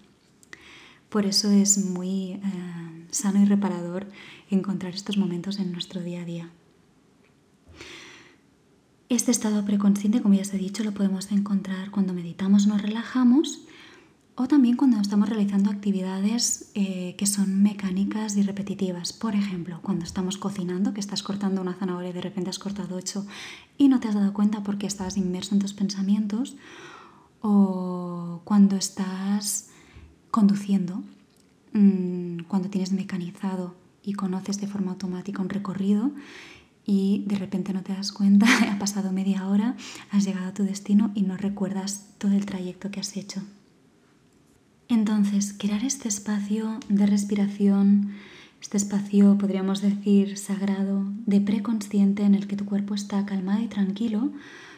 Por 1.09 1.25
eso 1.25 1.51
es 1.51 1.83
muy 1.87 2.33
eh, 2.33 2.41
sano 3.11 3.41
y 3.41 3.47
reparador 3.47 4.07
encontrar 4.51 4.93
estos 4.93 5.17
momentos 5.17 5.59
en 5.59 5.73
nuestro 5.73 6.03
día 6.03 6.21
a 6.21 6.25
día. 6.27 6.51
Este 9.09 9.31
estado 9.31 9.65
preconsciente, 9.65 10.21
como 10.21 10.35
ya 10.35 10.43
os 10.43 10.53
he 10.53 10.59
dicho, 10.59 10.85
lo 10.85 10.93
podemos 10.93 11.33
encontrar 11.33 11.91
cuando 11.91 12.13
meditamos, 12.13 12.67
nos 12.67 12.83
relajamos 12.83 13.63
o 14.35 14.49
también 14.49 14.77
cuando 14.77 14.99
estamos 14.99 15.29
realizando 15.29 15.71
actividades 15.71 16.71
eh, 16.75 17.15
que 17.19 17.27
son 17.27 17.63
mecánicas 17.63 18.37
y 18.37 18.43
repetitivas. 18.43 19.13
Por 19.13 19.35
ejemplo, 19.35 19.81
cuando 19.83 20.05
estamos 20.05 20.39
cocinando, 20.39 20.95
que 20.95 21.01
estás 21.01 21.23
cortando 21.23 21.61
una 21.61 21.75
zanahoria 21.75 22.11
y 22.11 22.15
de 22.15 22.23
repente 22.23 22.49
has 22.49 22.59
cortado 22.59 22.97
ocho 22.97 23.27
y 23.77 23.89
no 23.89 24.01
te 24.01 24.09
has 24.09 24.15
dado 24.15 24.33
cuenta 24.33 24.63
porque 24.63 24.87
estás 24.87 25.19
inmerso 25.19 25.55
en 25.55 25.61
tus 25.61 25.75
pensamientos. 25.75 26.57
O 27.43 28.41
cuando 28.45 28.77
estás 28.77 29.69
conduciendo, 30.31 31.03
mm, 31.75 32.45
cuando 32.49 32.71
tienes 32.71 32.93
mecanizado 32.93 33.75
y 34.03 34.15
conoces 34.15 34.61
de 34.61 34.67
forma 34.67 34.93
automática 34.93 35.43
un 35.43 35.51
recorrido 35.51 36.11
y 36.87 37.25
de 37.27 37.37
repente 37.37 37.75
no 37.75 37.83
te 37.83 37.93
das 37.93 38.13
cuenta, 38.13 38.47
ha 38.73 38.79
pasado 38.79 39.13
media 39.13 39.47
hora, 39.47 39.77
has 40.11 40.25
llegado 40.25 40.47
a 40.47 40.55
tu 40.55 40.63
destino 40.63 41.11
y 41.15 41.23
no 41.23 41.37
recuerdas 41.37 42.15
todo 42.17 42.33
el 42.33 42.47
trayecto 42.47 42.91
que 42.91 43.01
has 43.01 43.15
hecho. 43.17 43.43
Entonces, 44.93 45.55
crear 45.57 45.83
este 45.85 46.09
espacio 46.09 46.79
de 46.91 47.07
respiración, 47.07 48.11
este 48.61 48.77
espacio, 48.77 49.39
podríamos 49.39 49.81
decir, 49.81 50.37
sagrado, 50.37 51.07
de 51.25 51.41
preconsciente 51.41 52.25
en 52.25 52.35
el 52.35 52.47
que 52.47 52.57
tu 52.57 52.67
cuerpo 52.67 52.95
está 52.95 53.25
calmado 53.25 53.63
y 53.63 53.69
tranquilo, 53.69 54.33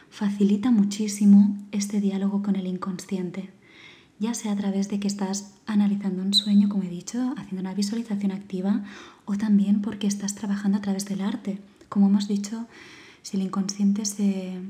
facilita 0.09 0.71
muchísimo 0.71 1.57
este 1.73 1.99
diálogo 1.99 2.43
con 2.43 2.55
el 2.55 2.65
inconsciente, 2.65 3.49
ya 4.17 4.33
sea 4.33 4.53
a 4.53 4.55
través 4.55 4.87
de 4.87 5.01
que 5.01 5.09
estás 5.09 5.55
analizando 5.65 6.21
un 6.21 6.33
sueño, 6.33 6.69
como 6.69 6.83
he 6.83 6.89
dicho, 6.89 7.33
haciendo 7.35 7.59
una 7.59 7.73
visualización 7.73 8.31
activa, 8.31 8.85
o 9.25 9.35
también 9.35 9.81
porque 9.81 10.07
estás 10.07 10.33
trabajando 10.33 10.77
a 10.77 10.81
través 10.81 11.03
del 11.03 11.19
arte. 11.19 11.59
Como 11.89 12.07
hemos 12.07 12.29
dicho, 12.29 12.67
si 13.21 13.35
el 13.35 13.43
inconsciente 13.43 14.05
se 14.05 14.61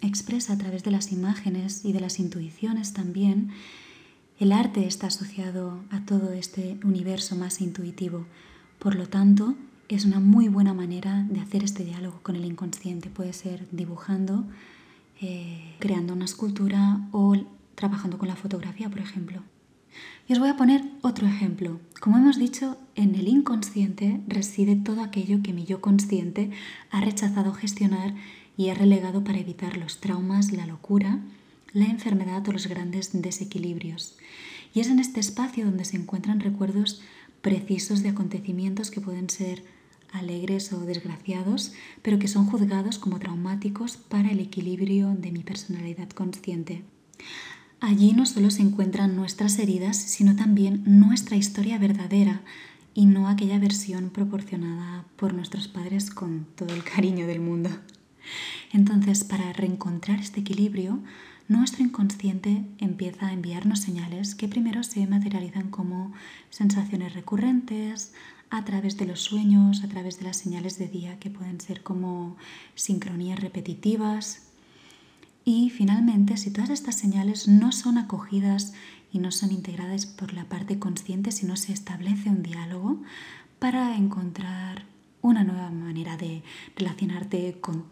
expresa 0.00 0.54
a 0.54 0.58
través 0.58 0.82
de 0.82 0.90
las 0.90 1.12
imágenes 1.12 1.84
y 1.84 1.92
de 1.92 2.00
las 2.00 2.18
intuiciones 2.18 2.94
también, 2.94 3.52
el 4.38 4.52
arte 4.52 4.86
está 4.86 5.08
asociado 5.08 5.80
a 5.90 6.04
todo 6.04 6.32
este 6.32 6.78
universo 6.84 7.34
más 7.34 7.60
intuitivo. 7.60 8.24
Por 8.78 8.94
lo 8.94 9.08
tanto, 9.08 9.56
es 9.88 10.04
una 10.04 10.20
muy 10.20 10.48
buena 10.48 10.74
manera 10.74 11.26
de 11.28 11.40
hacer 11.40 11.64
este 11.64 11.84
diálogo 11.84 12.20
con 12.22 12.36
el 12.36 12.44
inconsciente. 12.44 13.10
Puede 13.10 13.32
ser 13.32 13.66
dibujando, 13.72 14.44
eh, 15.20 15.74
creando 15.80 16.12
una 16.12 16.26
escultura 16.26 17.00
o 17.10 17.34
trabajando 17.74 18.18
con 18.18 18.28
la 18.28 18.36
fotografía, 18.36 18.88
por 18.88 19.00
ejemplo. 19.00 19.42
Y 20.28 20.34
os 20.34 20.38
voy 20.38 20.50
a 20.50 20.56
poner 20.56 20.84
otro 21.02 21.26
ejemplo. 21.26 21.80
Como 22.00 22.18
hemos 22.18 22.38
dicho, 22.38 22.76
en 22.94 23.16
el 23.16 23.26
inconsciente 23.26 24.20
reside 24.28 24.76
todo 24.76 25.02
aquello 25.02 25.42
que 25.42 25.52
mi 25.52 25.64
yo 25.64 25.80
consciente 25.80 26.50
ha 26.90 27.00
rechazado 27.00 27.52
gestionar 27.52 28.14
y 28.56 28.68
ha 28.68 28.74
relegado 28.74 29.24
para 29.24 29.38
evitar 29.38 29.76
los 29.78 29.98
traumas, 29.98 30.52
la 30.52 30.66
locura 30.66 31.20
la 31.72 31.86
enfermedad 31.86 32.46
o 32.48 32.52
los 32.52 32.66
grandes 32.66 33.10
desequilibrios. 33.12 34.16
Y 34.74 34.80
es 34.80 34.88
en 34.88 34.98
este 34.98 35.20
espacio 35.20 35.64
donde 35.64 35.84
se 35.84 35.96
encuentran 35.96 36.40
recuerdos 36.40 37.00
precisos 37.40 38.02
de 38.02 38.10
acontecimientos 38.10 38.90
que 38.90 39.00
pueden 39.00 39.30
ser 39.30 39.62
alegres 40.12 40.72
o 40.72 40.80
desgraciados, 40.80 41.72
pero 42.02 42.18
que 42.18 42.28
son 42.28 42.46
juzgados 42.46 42.98
como 42.98 43.18
traumáticos 43.18 43.96
para 43.96 44.30
el 44.30 44.40
equilibrio 44.40 45.14
de 45.14 45.32
mi 45.32 45.42
personalidad 45.42 46.08
consciente. 46.10 46.82
Allí 47.80 48.12
no 48.12 48.26
solo 48.26 48.50
se 48.50 48.62
encuentran 48.62 49.14
nuestras 49.14 49.58
heridas, 49.58 49.96
sino 49.96 50.34
también 50.34 50.82
nuestra 50.84 51.36
historia 51.36 51.78
verdadera 51.78 52.42
y 52.94 53.06
no 53.06 53.28
aquella 53.28 53.58
versión 53.58 54.10
proporcionada 54.10 55.04
por 55.16 55.32
nuestros 55.32 55.68
padres 55.68 56.10
con 56.10 56.46
todo 56.56 56.74
el 56.74 56.82
cariño 56.82 57.26
del 57.26 57.40
mundo. 57.40 57.70
Entonces, 58.72 59.24
para 59.24 59.52
reencontrar 59.52 60.20
este 60.20 60.40
equilibrio, 60.40 61.00
nuestro 61.48 61.82
inconsciente 61.82 62.62
empieza 62.78 63.28
a 63.28 63.32
enviarnos 63.32 63.80
señales 63.80 64.34
que 64.34 64.48
primero 64.48 64.82
se 64.82 65.06
materializan 65.06 65.70
como 65.70 66.12
sensaciones 66.50 67.14
recurrentes, 67.14 68.12
a 68.50 68.64
través 68.64 68.96
de 68.96 69.06
los 69.06 69.20
sueños, 69.20 69.82
a 69.84 69.88
través 69.88 70.18
de 70.18 70.24
las 70.24 70.36
señales 70.36 70.78
de 70.78 70.88
día 70.88 71.18
que 71.18 71.30
pueden 71.30 71.60
ser 71.60 71.82
como 71.82 72.36
sincronías 72.74 73.40
repetitivas. 73.40 74.48
Y 75.44 75.70
finalmente, 75.70 76.36
si 76.36 76.50
todas 76.50 76.70
estas 76.70 76.96
señales 76.96 77.48
no 77.48 77.72
son 77.72 77.98
acogidas 77.98 78.74
y 79.12 79.18
no 79.18 79.30
son 79.32 79.52
integradas 79.52 80.06
por 80.06 80.32
la 80.32 80.44
parte 80.44 80.78
consciente, 80.78 81.32
si 81.32 81.46
no 81.46 81.56
se 81.56 81.72
establece 81.72 82.30
un 82.30 82.42
diálogo 82.42 83.02
para 83.58 83.96
encontrar 83.96 84.84
una 85.22 85.44
nueva 85.44 85.70
manera 85.70 86.16
de 86.16 86.42
relacionarte 86.76 87.60
con, 87.60 87.86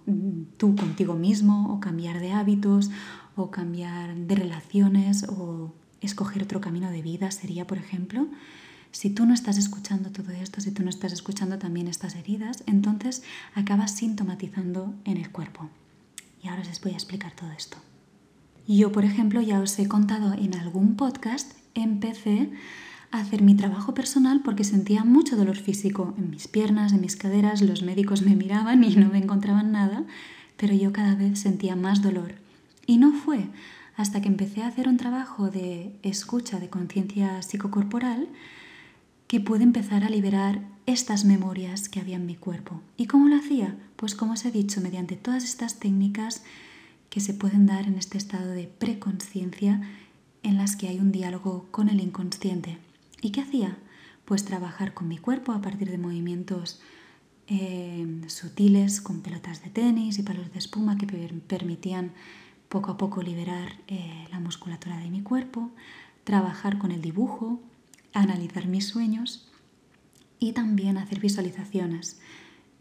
tú 0.57 0.77
contigo 0.77 1.15
mismo 1.15 1.73
o 1.73 1.81
cambiar 1.81 2.21
de 2.21 2.33
hábitos 2.33 2.91
o 3.35 3.51
cambiar 3.51 4.15
de 4.15 4.35
relaciones 4.35 5.25
o 5.29 5.75
escoger 6.01 6.43
otro 6.43 6.61
camino 6.61 6.91
de 6.91 7.03
vida 7.03 7.31
sería, 7.31 7.67
por 7.67 7.79
ejemplo, 7.79 8.29
si 8.93 9.11
tú 9.11 9.27
no 9.27 9.35
estás 9.35 9.59
escuchando 9.59 10.11
todo 10.11 10.31
esto, 10.31 10.61
si 10.61 10.71
tú 10.71 10.83
no 10.83 10.91
estás 10.91 11.13
escuchando 11.13 11.59
también 11.59 11.89
estas 11.89 12.15
heridas, 12.15 12.63
entonces 12.67 13.23
acabas 13.55 13.91
sintomatizando 13.91 14.95
en 15.05 15.19
el 15.19 15.31
cuerpo. 15.31 15.69
Y 16.43 16.49
ahora 16.49 16.63
os 16.63 16.81
voy 16.81 16.93
a 16.93 16.95
explicar 16.95 17.33
todo 17.35 17.51
esto. 17.51 17.77
Yo, 18.67 18.93
por 18.93 19.05
ejemplo, 19.05 19.41
ya 19.41 19.61
os 19.61 19.79
he 19.79 19.87
contado 19.87 20.33
en 20.33 20.55
algún 20.55 20.97
podcast, 20.97 21.53
empecé 21.75 22.51
hacer 23.11 23.43
mi 23.43 23.55
trabajo 23.55 23.95
personal 23.95 24.41
porque 24.45 24.65
sentía 24.65 25.05
mucho 25.05 25.37
dolor 25.37 25.57
físico 25.57 26.15
en 26.19 26.31
mis 26.31 26.49
piernas, 26.49 26.93
en 26.93 27.01
mis 27.01 27.17
caderas, 27.17 27.63
los 27.63 27.83
médicos 27.83 28.23
me 28.23 28.37
miraban 28.37 28.85
y 28.85 28.95
no 28.97 29.09
me 29.09 29.19
encontraban 29.19 29.73
nada, 29.73 30.05
pero 30.57 30.75
yo 30.75 30.93
cada 30.93 31.15
vez 31.15 31.39
sentía 31.39 31.77
más 31.77 32.03
dolor. 32.03 32.35
Y 32.87 32.99
no 32.99 33.13
fue 33.13 33.49
hasta 33.97 34.21
que 34.21 34.29
empecé 34.29 34.63
a 34.63 34.69
hacer 34.69 34.89
un 34.89 34.99
trabajo 34.99 35.51
de 35.51 35.97
escucha 36.03 36.61
de 36.61 36.69
conciencia 36.69 37.41
psicocorporal 37.43 38.29
que 39.27 39.41
pude 39.41 39.65
empezar 39.65 40.05
a 40.05 40.11
liberar 40.11 40.61
estas 40.85 41.25
memorias 41.25 41.89
que 41.89 42.01
había 42.01 42.17
en 42.17 42.27
mi 42.27 42.37
cuerpo. 42.37 42.81
¿Y 42.97 43.07
cómo 43.07 43.29
lo 43.29 43.37
hacía? 43.37 43.77
Pues 43.97 44.15
como 44.15 44.35
os 44.35 44.45
he 44.45 44.53
dicho, 44.53 44.81
mediante 44.81 45.17
todas 45.17 45.45
estas 45.45 45.81
técnicas 45.81 46.45
que 47.11 47.21
se 47.21 47.35
pueden 47.35 47.67
dar 47.67 47.87
en 47.87 47.97
este 47.97 48.19
estado 48.19 48.53
de 48.53 48.67
preconciencia 48.67 49.81
en 50.43 50.57
las 50.57 50.77
que 50.77 50.89
hay 50.89 51.01
un 51.01 51.11
diálogo 51.11 51.67
con 51.71 51.89
el 51.89 52.01
inconsciente. 52.01 52.79
¿Y 53.21 53.31
qué 53.31 53.41
hacía? 53.41 53.79
Pues 54.25 54.45
trabajar 54.45 54.95
con 54.95 55.09
mi 55.09 55.19
cuerpo 55.19 55.53
a 55.53 55.63
partir 55.63 55.91
de 55.91 55.99
movimientos 55.99 56.81
eh, 57.49 58.23
sutiles 58.27 59.01
con 59.01 59.21
pelotas 59.21 59.63
de 59.63 59.71
tenis 59.71 60.19
y 60.19 60.23
palos 60.23 60.53
de 60.53 60.59
espuma 60.59 60.99
que 60.99 61.07
permitían 61.07 62.13
poco 62.69 62.91
a 62.91 62.97
poco 62.97 63.23
liberar 63.23 63.77
eh, 63.87 64.27
la 64.33 64.41
musculatura 64.41 64.99
de 64.99 65.11
mi 65.11 65.23
cuerpo, 65.23 65.71
trabajar 66.25 66.79
con 66.79 66.91
el 66.91 67.01
dibujo, 67.01 67.61
analizar 68.13 68.67
mis 68.67 68.89
sueños 68.89 69.49
y 70.41 70.53
también 70.53 70.99
hacer 70.99 71.21
visualizaciones. 71.21 72.21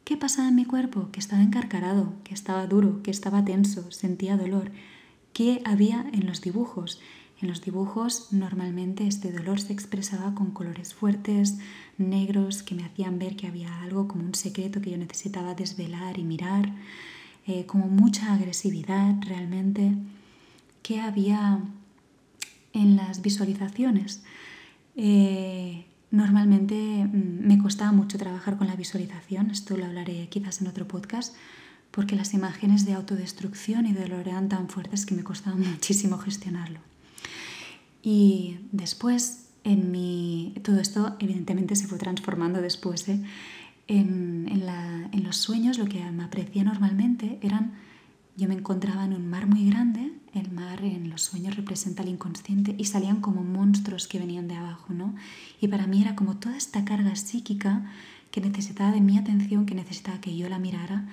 ¿Qué 0.04 0.18
pasaba 0.18 0.50
en 0.50 0.56
mi 0.56 0.66
cuerpo? 0.66 1.10
Que 1.12 1.20
estaba 1.20 1.42
encarcarado, 1.42 2.14
que 2.24 2.34
estaba 2.34 2.68
duro, 2.68 3.02
que 3.04 3.12
estaba 3.12 3.46
tenso, 3.46 3.92
sentía 3.92 4.38
dolor. 4.38 4.72
¿Qué 5.34 5.62
había 5.66 6.06
en 6.14 6.26
los 6.26 6.42
dibujos? 6.42 7.00
En 7.46 7.50
los 7.50 7.62
dibujos 7.62 8.30
normalmente 8.32 9.06
este 9.06 9.32
dolor 9.32 9.62
se 9.62 9.72
expresaba 9.72 10.34
con 10.34 10.50
colores 10.50 10.96
fuertes, 10.96 11.60
negros, 12.00 12.64
que 12.64 12.74
me 12.74 12.84
hacían 12.84 13.20
ver 13.20 13.36
que 13.36 13.46
había 13.46 13.84
algo 13.84 14.08
como 14.08 14.24
un 14.26 14.34
secreto 14.34 14.82
que 14.82 14.90
yo 14.90 14.98
necesitaba 14.98 15.54
desvelar 15.54 16.18
y 16.18 16.24
mirar, 16.24 16.74
eh, 17.46 17.68
como 17.68 17.86
mucha 17.86 18.34
agresividad 18.34 19.14
realmente. 19.22 19.92
¿Qué 20.82 21.00
había 21.00 21.60
en 22.74 22.96
las 22.96 23.22
visualizaciones? 23.22 24.24
Eh, 24.96 25.86
normalmente 26.10 27.06
mm, 27.06 27.46
me 27.46 27.60
costaba 27.60 27.92
mucho 27.92 28.18
trabajar 28.18 28.58
con 28.58 28.66
la 28.66 28.76
visualización, 28.76 29.52
esto 29.52 29.78
lo 29.78 29.86
hablaré 29.86 30.30
quizás 30.30 30.62
en 30.62 30.68
otro 30.68 30.88
podcast, 30.88 31.36
porque 31.92 32.16
las 32.16 32.34
imágenes 32.34 32.88
de 32.88 32.94
autodestrucción 32.94 33.86
y 33.86 33.94
dolor 33.94 34.28
eran 34.28 34.50
tan 34.50 34.68
fuertes 34.68 35.06
que 35.06 35.14
me 35.14 35.24
costaba 35.24 35.56
muchísimo 35.74 36.18
gestionarlo. 36.18 36.80
Y 38.06 38.60
después, 38.72 39.48
en 39.64 39.92
mi... 39.92 40.54
todo 40.64 40.80
esto 40.80 41.16
evidentemente 41.20 41.76
se 41.76 41.88
fue 41.88 41.98
transformando 41.98 42.62
después. 42.62 43.10
¿eh? 43.10 43.20
En, 43.88 44.48
en 44.48 45.24
los 45.24 45.38
sueños 45.38 45.80
lo 45.80 45.86
que 45.86 46.00
me 46.12 46.24
aparecía 46.24 46.64
normalmente 46.64 47.40
eran 47.42 47.74
yo 48.38 48.50
me 48.50 48.54
encontraba 48.54 49.06
en 49.06 49.14
un 49.14 49.30
mar 49.30 49.48
muy 49.48 49.70
grande, 49.70 50.12
el 50.34 50.52
mar 50.52 50.84
en 50.84 51.10
los 51.10 51.22
sueños 51.22 51.56
representa 51.56 52.04
el 52.04 52.10
inconsciente 52.10 52.76
y 52.78 52.84
salían 52.84 53.22
como 53.22 53.44
monstruos 53.44 54.08
que 54.08 54.20
venían 54.20 54.50
de 54.50 54.56
abajo, 54.56 54.94
¿no? 54.94 55.16
Y 55.62 55.70
para 55.70 55.88
mí 55.88 56.02
era 56.02 56.16
como 56.16 56.36
toda 56.36 56.58
esta 56.58 56.84
carga 56.84 57.16
psíquica 57.16 57.90
que 58.32 58.42
necesitaba 58.42 58.92
de 58.92 59.00
mi 59.00 59.18
atención, 59.18 59.66
que 59.66 59.74
necesitaba 59.74 60.20
que 60.20 60.36
yo 60.36 60.50
la 60.50 60.60
mirara, 60.60 61.08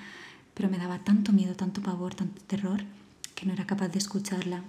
pero 0.54 0.68
me 0.68 0.78
daba 0.78 0.98
tanto 0.98 1.32
miedo, 1.32 1.54
tanto 1.54 1.80
pavor, 1.80 2.16
tanto 2.16 2.42
terror, 2.42 2.82
que 3.36 3.46
no 3.46 3.52
era 3.52 3.66
capaz 3.66 3.88
de 3.88 3.98
escucharla. 3.98 4.64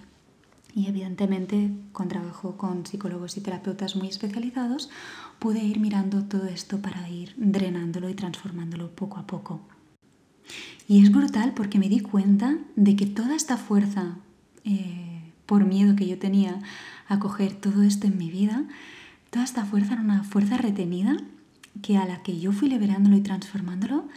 Y 0.76 0.88
evidentemente, 0.88 1.70
con 1.92 2.08
trabajo 2.08 2.58
con 2.58 2.86
psicólogos 2.86 3.38
y 3.38 3.42
terapeutas 3.42 3.96
muy 3.96 4.08
especializados, 4.08 4.90
pude 5.38 5.64
ir 5.64 5.80
mirando 5.80 6.24
todo 6.24 6.46
esto 6.46 6.82
para 6.82 7.08
ir 7.10 7.34
drenándolo 7.38 8.10
y 8.10 8.16
transformándolo 8.16 8.90
poco 8.96 9.18
a 9.18 9.28
poco. 9.28 9.62
Y 10.88 11.04
es 11.04 11.12
brutal 11.12 11.54
porque 11.54 11.80
me 11.80 11.90
di 11.90 12.00
cuenta 12.00 12.58
de 12.76 12.96
que 12.96 13.06
toda 13.06 13.36
esta 13.36 13.58
fuerza, 13.58 14.18
eh, 14.66 15.32
por 15.46 15.66
miedo 15.66 15.96
que 15.96 16.08
yo 16.08 16.18
tenía 16.18 16.60
a 17.08 17.20
coger 17.20 17.54
todo 17.54 17.84
esto 17.84 18.08
en 18.08 18.18
mi 18.18 18.32
vida, 18.32 18.66
toda 19.30 19.46
esta 19.46 19.66
fuerza 19.66 19.94
era 19.94 20.02
una 20.02 20.24
fuerza 20.24 20.58
retenida 20.58 21.18
que 21.82 21.98
a 21.98 22.06
la 22.06 22.24
que 22.24 22.40
yo 22.40 22.52
fui 22.52 22.70
liberándolo 22.70 23.16
y 23.16 23.22
transformándolo, 23.22 24.08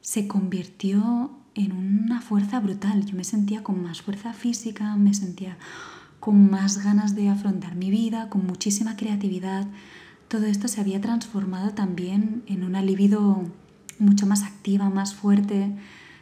se 0.00 0.26
convirtió 0.26 1.30
en 1.54 1.72
una 1.72 2.20
fuerza 2.20 2.60
brutal. 2.60 3.04
Yo 3.04 3.16
me 3.16 3.24
sentía 3.24 3.62
con 3.62 3.82
más 3.82 4.02
fuerza 4.02 4.32
física, 4.32 4.96
me 4.96 5.14
sentía 5.14 5.56
con 6.22 6.48
más 6.52 6.84
ganas 6.84 7.16
de 7.16 7.28
afrontar 7.28 7.74
mi 7.74 7.90
vida, 7.90 8.28
con 8.28 8.46
muchísima 8.46 8.94
creatividad. 8.94 9.66
Todo 10.28 10.46
esto 10.46 10.68
se 10.68 10.80
había 10.80 11.00
transformado 11.00 11.70
también 11.70 12.44
en 12.46 12.62
una 12.62 12.80
libido 12.80 13.42
mucho 13.98 14.24
más 14.26 14.44
activa, 14.44 14.88
más 14.88 15.16
fuerte. 15.16 15.72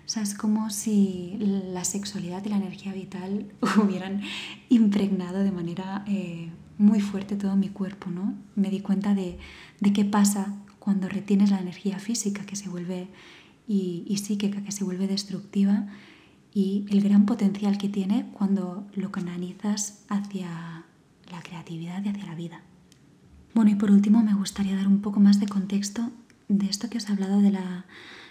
O 0.06 0.08
sea, 0.08 0.22
es 0.22 0.32
como 0.32 0.70
si 0.70 1.36
la 1.38 1.84
sexualidad 1.84 2.42
y 2.46 2.48
la 2.48 2.56
energía 2.56 2.94
vital 2.94 3.52
hubieran 3.84 4.22
impregnado 4.70 5.40
de 5.40 5.52
manera 5.52 6.02
eh, 6.08 6.48
muy 6.78 7.02
fuerte 7.02 7.36
todo 7.36 7.54
mi 7.56 7.68
cuerpo, 7.68 8.08
¿no? 8.10 8.32
Me 8.56 8.70
di 8.70 8.80
cuenta 8.80 9.14
de, 9.14 9.36
de, 9.80 9.92
qué 9.92 10.06
pasa 10.06 10.54
cuando 10.78 11.10
retienes 11.10 11.50
la 11.50 11.60
energía 11.60 11.98
física 11.98 12.46
que 12.46 12.56
se 12.56 12.70
vuelve 12.70 13.08
y, 13.68 14.04
y 14.08 14.16
psíquica 14.16 14.62
que 14.62 14.72
se 14.72 14.82
vuelve 14.82 15.06
destructiva 15.06 15.88
y 16.52 16.86
el 16.90 17.00
gran 17.02 17.26
potencial 17.26 17.78
que 17.78 17.88
tiene 17.88 18.26
cuando 18.32 18.86
lo 18.94 19.12
canalizas 19.12 20.04
hacia 20.08 20.84
la 21.30 21.42
creatividad 21.42 22.04
y 22.04 22.08
hacia 22.08 22.26
la 22.26 22.34
vida. 22.34 22.62
Bueno, 23.54 23.70
y 23.70 23.74
por 23.74 23.90
último 23.90 24.22
me 24.22 24.34
gustaría 24.34 24.76
dar 24.76 24.88
un 24.88 25.00
poco 25.00 25.20
más 25.20 25.40
de 25.40 25.46
contexto 25.46 26.10
de 26.48 26.66
esto 26.66 26.90
que 26.90 26.98
os 26.98 27.08
he 27.08 27.12
hablado 27.12 27.40
de 27.40 27.50
la 27.50 27.84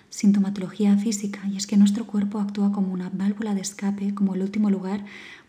sintomatología 0.09 0.97
física, 0.97 1.41
y 1.47 1.57
es 1.57 1.67
que 1.67 1.77
nuestro 1.77 2.05
cuerpo 2.05 2.39
actúa 2.39 2.71
como 2.71 2.91
una 2.91 3.09
válvula 3.09 3.53
de 3.53 3.61
escape, 3.61 4.13
como 4.15 4.35
el 4.35 4.41
último 4.41 4.69
lugar 4.69 5.05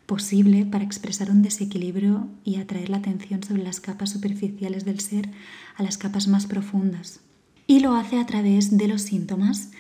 posible 0.06 0.66
para 0.66 0.85
expresar 0.85 1.30
un 1.30 1.42
desequilibrio 1.42 2.28
y 2.44 2.56
atraer 2.56 2.90
la 2.90 2.98
atención 2.98 3.42
sobre 3.42 3.62
las 3.62 3.80
capas 3.80 4.11
superficiales 4.11 4.85
del 4.85 5.00
ser 5.00 5.30
a 5.76 5.83
las 5.83 5.98
capas 5.98 6.28
más 6.28 6.46
profundas. 6.46 7.20
Y 7.66 7.80
lo 7.80 7.94
hace 7.94 8.18
a 8.18 8.26
través 8.26 8.76
de 8.76 8.88
los 8.88 9.02
síntomas. 9.02 9.70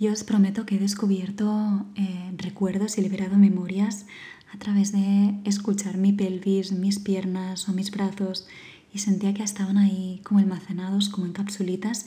Yo 0.00 0.12
os 0.12 0.22
prometo 0.22 0.64
que 0.64 0.76
he 0.76 0.78
descubierto 0.78 1.84
eh, 1.96 2.32
recuerdos 2.36 2.98
y 2.98 3.02
liberado 3.02 3.36
memorias 3.36 4.06
a 4.52 4.58
través 4.58 4.92
de 4.92 5.34
escuchar 5.44 5.96
mi 5.96 6.12
pelvis, 6.12 6.70
mis 6.70 7.00
piernas 7.00 7.68
o 7.68 7.72
mis 7.72 7.90
brazos 7.90 8.46
y 8.94 9.00
sentía 9.00 9.34
que 9.34 9.42
estaban 9.42 9.76
ahí 9.76 10.20
como 10.22 10.38
almacenados, 10.38 11.08
como 11.08 11.26
en 11.26 11.32
capsulitas 11.32 12.06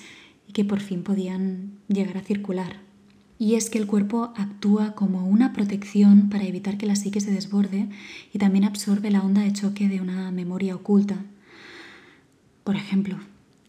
que 0.54 0.64
por 0.64 0.80
fin 0.80 1.04
podían 1.04 1.80
llegar 1.90 2.18
a 2.18 2.22
circular. 2.22 2.78
Y 3.38 3.56
es 3.56 3.70
que 3.70 3.78
el 3.78 3.88
cuerpo 3.88 4.32
actúa 4.38 4.94
como 4.96 5.28
una 5.28 5.52
protección 5.52 6.30
para 6.30 6.46
evitar 6.46 6.78
que 6.78 6.86
la 6.86 6.96
psique 6.96 7.20
se 7.20 7.32
desborde 7.32 7.90
y 8.32 8.40
también 8.40 8.64
absorbe 8.64 9.12
la 9.12 9.22
onda 9.22 9.42
de 9.42 9.52
choque 9.52 9.90
de 9.90 10.00
una 10.00 10.32
memoria 10.32 10.76
oculta. 10.76 11.26
Por 12.64 12.76
ejemplo, 12.76 13.18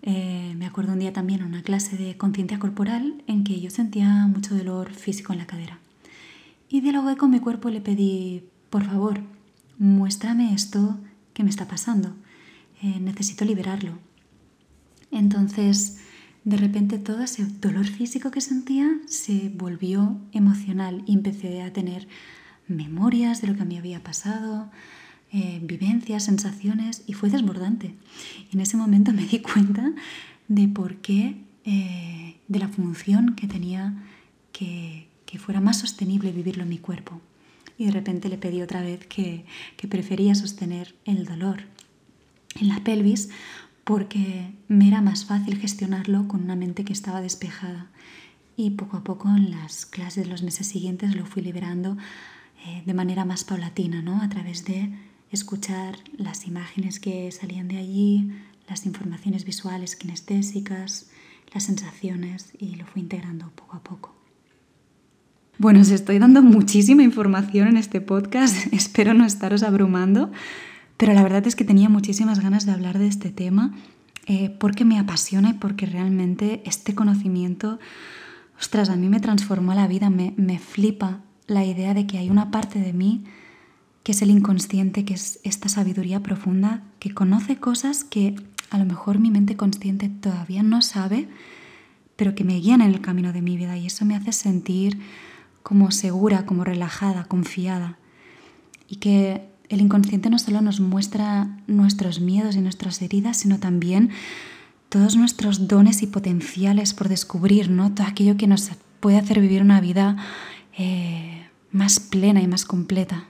eh, 0.03 0.55
me 0.57 0.67
acuerdo 0.67 0.93
un 0.93 0.99
día 0.99 1.13
también 1.13 1.41
en 1.41 1.47
una 1.47 1.63
clase 1.63 1.97
de 1.97 2.17
conciencia 2.17 2.59
corporal 2.59 3.23
en 3.27 3.45
que 3.45 3.61
yo 3.61 3.71
sentía 3.71 4.27
mucho 4.27 4.57
dolor 4.57 4.93
físico 4.93 5.33
en 5.33 5.39
la 5.39 5.47
cadera. 5.47 5.79
Y 6.69 6.81
dialogué 6.81 7.17
con 7.17 7.31
mi 7.31 7.39
cuerpo 7.39 7.71
le 7.71 7.81
pedí, 7.81 8.45
por 8.69 8.85
favor, 8.85 9.21
muéstrame 9.79 10.55
esto 10.55 10.99
que 11.35 11.45
me 11.45 11.51
está 11.51 11.69
pasando. 11.69 12.15
Eh, 12.83 12.99
necesito 13.01 13.45
liberarlo. 13.45 13.99
Entonces, 15.13 16.01
de 16.45 16.57
repente 16.57 16.99
todo 16.99 17.23
ese 17.23 17.47
dolor 17.47 17.87
físico 17.87 18.33
que 18.33 18.41
sentía 18.41 18.91
se 19.07 19.51
volvió 19.55 20.19
emocional 20.33 21.05
y 21.07 21.15
empecé 21.15 21.63
a 21.63 21.73
tener 21.73 22.09
memorias 22.67 23.41
de 23.41 23.49
lo 23.49 23.55
que 23.55 23.65
mí 23.65 23.79
había 23.79 24.03
pasado, 24.03 24.71
eh, 25.33 25.61
vivencias, 25.63 26.25
sensaciones 26.25 27.03
y 27.07 27.15
fue 27.15 27.31
desbordante. 27.31 27.95
Y 28.51 28.57
en 28.57 28.61
ese 28.61 28.77
momento 28.77 29.13
me 29.13 29.25
di 29.27 29.41
cuenta 29.41 29.93
de 30.49 30.69
por 30.69 30.97
qué, 30.97 31.37
eh, 31.65 32.37
de 32.49 32.59
la 32.59 32.69
función 32.69 33.35
que 33.35 33.47
tenía 33.47 33.95
que, 34.53 35.09
que 35.27 35.39
fuera 35.39 35.61
más 35.61 35.81
sostenible 35.81 36.33
vivirlo 36.33 36.65
en 36.65 36.69
mi 36.69 36.79
cuerpo. 36.79 37.21
y 37.79 37.87
de 37.87 37.93
repente 37.93 38.29
le 38.29 38.37
pedí 38.37 38.61
otra 38.63 38.83
vez 38.83 39.07
que, 39.07 39.45
que 39.77 39.89
prefería 39.89 40.35
sostener 40.35 40.95
el 41.07 41.25
dolor 41.25 41.63
en 42.61 42.69
la 42.69 42.85
pelvis 42.85 43.31
porque 43.85 44.53
me 44.69 44.89
era 44.89 45.01
más 45.01 45.25
fácil 45.25 45.59
gestionarlo 45.59 46.29
con 46.29 46.43
una 46.43 46.55
mente 46.55 46.85
que 46.85 46.93
estaba 46.93 47.21
despejada. 47.21 47.91
Y 48.57 48.71
poco 48.71 48.99
a 48.99 49.05
poco 49.05 49.29
en 49.29 49.51
las 49.51 49.87
clases 49.87 50.25
de 50.25 50.31
los 50.31 50.43
meses 50.43 50.67
siguientes 50.67 51.17
lo 51.17 51.25
fui 51.25 51.43
liberando 51.43 51.97
eh, 52.67 52.83
de 52.85 52.95
manera 52.95 53.25
más 53.25 53.45
paulatina, 53.45 54.03
¿no? 54.03 54.23
a 54.23 54.29
través 54.29 54.65
de 54.65 54.93
escuchar 55.33 55.97
las 56.17 56.47
imágenes 56.47 57.01
que 57.01 57.31
salían 57.33 57.69
de 57.69 57.79
allí, 57.79 58.31
las 58.69 58.87
informaciones 58.87 59.45
visuales 59.45 59.97
kinestésicas, 59.97 61.11
las 61.53 61.65
sensaciones 61.65 62.53
y 62.59 62.77
lo 62.77 62.87
fui 62.87 63.03
integrando 63.03 63.51
poco 63.55 63.77
a 63.77 63.83
poco. 63.83 64.15
Bueno, 65.59 65.81
os 65.81 65.91
estoy 65.91 66.19
dando 66.19 66.43
muchísima 66.43 67.03
información 67.03 67.69
en 67.69 67.77
este 67.77 68.01
podcast, 68.01 68.67
espero 68.73 69.15
no 69.15 69.25
estaros 69.25 69.63
abrumando, 69.63 70.31
pero 70.97 71.13
la 71.13 71.23
verdad 71.23 71.47
es 71.47 71.57
que 71.57 71.65
tenía 71.65 71.89
muchísimas 71.89 72.41
ganas 72.41 72.67
de 72.67 72.73
hablar 72.73 72.99
de 72.99 73.09
este 73.09 73.31
tema 73.31 73.75
eh, 74.27 74.51
porque 74.51 74.85
me 74.85 74.99
apasiona 74.99 75.51
y 75.51 75.55
porque 75.55 75.87
realmente 75.87 76.63
este 76.65 76.95
conocimiento, 76.95 77.79
ostras, 78.59 78.89
a 78.89 78.97
mí 78.97 79.09
me 79.09 79.21
transformó 79.21 79.75
la 79.75 79.89
vida, 79.89 80.11
me, 80.11 80.33
me 80.37 80.59
flipa 80.59 81.21
la 81.47 81.65
idea 81.65 81.93
de 81.93 82.07
que 82.07 82.19
hay 82.19 82.31
una 82.31 82.51
parte 82.51 82.79
de 82.79 82.93
mí 82.93 83.25
que 84.03 84.13
es 84.13 84.23
el 84.23 84.31
inconsciente, 84.31 85.05
que 85.05 85.15
es 85.15 85.41
esta 85.45 85.69
sabiduría 85.69 86.21
profunda, 86.21 86.83
que 86.99 87.15
conoce 87.15 87.57
cosas 87.57 88.05
que 88.05 88.35
a 88.71 88.79
lo 88.79 88.85
mejor 88.85 89.19
mi 89.19 89.31
mente 89.31 89.57
consciente 89.57 90.09
todavía 90.09 90.63
no 90.63 90.83
sabe, 90.83 91.29
pero 92.17 92.35
que 92.35 92.45
me 92.45 92.59
guían 92.59 92.81
en 92.81 92.91
el 92.91 93.01
camino 93.01 93.33
de 93.33 93.43
mi 93.43 93.57
vida 93.57 93.77
y 93.77 93.87
eso 93.87 94.05
me 94.05 94.17
hace 94.17 94.33
sentir 94.33 94.99
como 95.63 95.91
segura, 95.91 96.47
como 96.47 96.65
relajada, 96.65 97.25
confiada. 97.25 97.99
Y 98.89 98.97
que 98.97 99.49
el 99.69 99.81
inconsciente 99.81 100.31
no 100.31 100.39
solo 100.39 100.61
nos 100.61 100.81
muestra 100.81 101.57
nuestros 101.67 102.21
miedos 102.21 102.57
y 102.57 102.61
nuestras 102.61 103.01
heridas, 103.03 103.39
sino 103.39 103.59
también 103.59 104.11
todos 104.89 105.17
nuestros 105.17 105.69
dones 105.69 106.03
y 106.03 106.07
potenciales 106.07 106.93
por 106.93 107.09
descubrir, 107.09 107.71
¿no? 107.71 107.95
Todo 107.95 108.07
aquello 108.07 108.37
que 108.37 108.47
nos 108.47 108.71
puede 109.01 109.17
hacer 109.17 109.41
vivir 109.41 109.63
una 109.63 109.81
vida 109.81 110.17
eh, 110.77 111.47
más 111.71 112.01
plena 112.01 112.43
y 112.43 112.47
más 112.47 112.65
completa. 112.65 113.25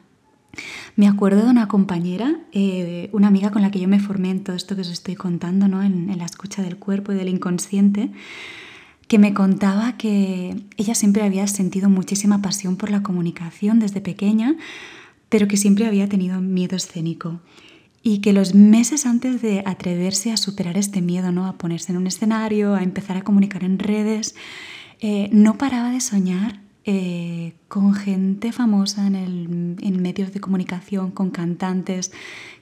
Me 0.96 1.08
acuerdo 1.08 1.44
de 1.44 1.50
una 1.50 1.68
compañera, 1.68 2.40
eh, 2.52 3.08
una 3.12 3.28
amiga 3.28 3.50
con 3.50 3.62
la 3.62 3.70
que 3.70 3.80
yo 3.80 3.88
me 3.88 4.00
formé 4.00 4.30
en 4.30 4.44
todo 4.44 4.54
esto 4.54 4.74
que 4.74 4.82
os 4.82 4.90
estoy 4.90 5.14
contando, 5.14 5.68
¿no? 5.68 5.82
en, 5.82 6.16
la 6.18 6.24
escucha 6.24 6.62
del 6.62 6.76
cuerpo 6.76 7.12
y 7.12 7.14
del 7.14 7.28
inconsciente, 7.28 8.10
que 9.08 9.18
me 9.18 9.34
contaba 9.34 9.96
que 9.96 10.56
ella 10.76 10.94
siempre 10.94 11.22
había 11.22 11.46
sentido 11.46 11.88
muchísima 11.88 12.42
pasión 12.42 12.76
por 12.76 12.90
la 12.90 13.02
comunicación 13.02 13.78
desde 13.78 14.00
pequeña, 14.00 14.56
pero 15.28 15.48
que 15.48 15.56
siempre 15.56 15.86
había 15.86 16.08
tenido 16.08 16.40
miedo 16.40 16.76
escénico 16.76 17.40
y 18.02 18.18
que 18.18 18.32
los 18.32 18.54
meses 18.54 19.06
antes 19.06 19.40
de 19.42 19.62
atreverse 19.64 20.32
a 20.32 20.36
superar 20.36 20.76
este 20.76 21.00
miedo, 21.00 21.30
¿no? 21.30 21.46
a 21.46 21.56
ponerse 21.56 21.92
en 21.92 21.98
un 21.98 22.06
escenario, 22.06 22.74
a 22.74 22.82
empezar 22.82 23.16
a 23.16 23.22
comunicar 23.22 23.64
en 23.64 23.78
redes, 23.78 24.34
eh, 25.00 25.28
no 25.32 25.56
paraba 25.56 25.90
de 25.90 26.00
soñar 26.00 26.61
eh, 26.84 27.54
con 27.68 27.94
gente 27.94 28.50
famosa 28.52 29.06
en, 29.06 30.02
medios 30.02 30.32
de 30.32 30.40
comunicación, 30.40 31.10
con 31.12 31.30
cantantes 31.30 32.12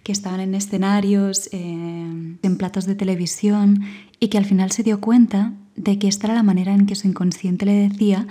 que 0.02 0.12
estaban 0.12 0.40
en 0.40 0.54
escenarios, 0.54 1.48
eh, 1.52 2.36
en 2.42 2.56
platos 2.58 2.84
de 2.84 2.94
televisión, 2.94 3.82
y 4.18 4.28
que 4.28 4.38
al 4.38 4.44
final 4.44 4.72
se 4.72 4.82
dio 4.82 5.00
cuenta 5.00 5.54
de 5.76 5.98
que 5.98 6.08
esta 6.08 6.26
era 6.26 6.34
la 6.34 6.42
manera 6.42 6.74
en 6.74 6.86
que 6.86 6.94
su 6.94 7.08
inconsciente 7.08 7.64
le 7.64 7.88
decía 7.88 8.26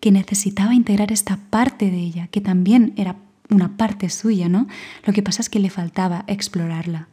que 0.00 0.12
necesitaba 0.12 0.74
integrar 0.74 1.12
esta 1.12 1.38
parte 1.50 1.90
de 1.90 1.98
ella, 1.98 2.26
que 2.28 2.40
también 2.40 2.92
era 2.96 3.16
una 3.48 3.76
parte 3.76 4.08
suya, 4.10 4.48
¿no? 4.48 4.66
Lo 5.04 5.12
que 5.12 5.22
pasa 5.22 5.42
es 5.42 5.50
que 5.50 5.58
le 5.58 5.70
faltaba 5.70 6.24
explorarla. 6.26 7.08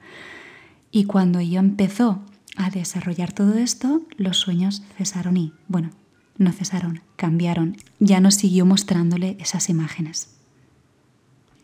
Y 0.91 1.05
cuando 1.05 1.39
ella 1.39 1.59
empezó 1.59 2.21
a 2.55 2.69
desarrollar 2.69 3.31
todo 3.31 3.55
esto, 3.55 4.01
los 4.17 4.37
sueños 4.37 4.83
cesaron 4.97 5.37
y, 5.37 5.53
bueno, 5.67 5.91
no 6.37 6.51
cesaron, 6.51 7.01
cambiaron, 7.15 7.77
ya 7.99 8.19
nos 8.19 8.35
siguió 8.35 8.65
mostrándole 8.65 9.37
esas 9.39 9.69
imágenes. 9.69 10.37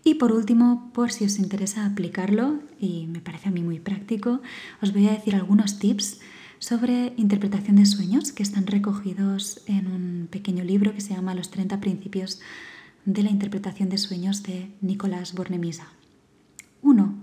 Y 0.04 0.16
por 0.16 0.34
último, 0.34 0.92
por 0.94 1.12
si 1.12 1.24
os 1.26 1.40
interesa 1.40 1.86
aplicarlo, 1.86 2.60
y 2.80 3.08
me 3.08 3.22
parece 3.22 3.50
a 3.50 3.52
mí 3.52 3.62
muy 3.62 3.80
práctico, 3.80 4.42
os 4.82 4.92
voy 4.92 5.08
a 5.08 5.12
decir 5.12 5.36
algunos 5.36 5.80
tips 5.80 6.20
sobre 6.60 7.14
interpretación 7.18 7.78
de 7.78 7.86
sueños 7.86 8.32
que 8.32 8.44
están 8.44 8.68
recogidos 8.68 9.62
en 9.66 9.88
un 9.88 10.28
pequeño 10.30 10.64
libro 10.64 10.94
que 10.94 11.02
se 11.02 11.14
llama 11.14 11.36
Los 11.36 11.52
30 11.52 11.80
principios 11.80 12.40
de 13.06 13.24
la 13.24 13.30
interpretación 13.30 13.90
de 13.90 13.98
sueños 13.98 14.44
de 14.44 14.72
Nicolás 14.82 15.34
Bornemisa. 15.34 15.88
1. 16.82 17.16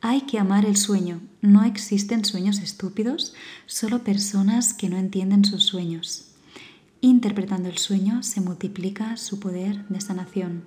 Hay 0.00 0.22
que 0.22 0.38
amar 0.38 0.64
el 0.64 0.76
sueño. 0.76 1.20
No 1.40 1.64
existen 1.64 2.24
sueños 2.24 2.58
estúpidos, 2.58 3.34
solo 3.66 4.04
personas 4.04 4.74
que 4.74 4.88
no 4.88 4.96
entienden 4.96 5.44
sus 5.44 5.64
sueños. 5.64 6.31
Interpretando 7.04 7.68
el 7.68 7.78
sueño 7.78 8.22
se 8.22 8.40
multiplica 8.40 9.16
su 9.16 9.40
poder 9.40 9.88
de 9.88 10.00
sanación. 10.00 10.62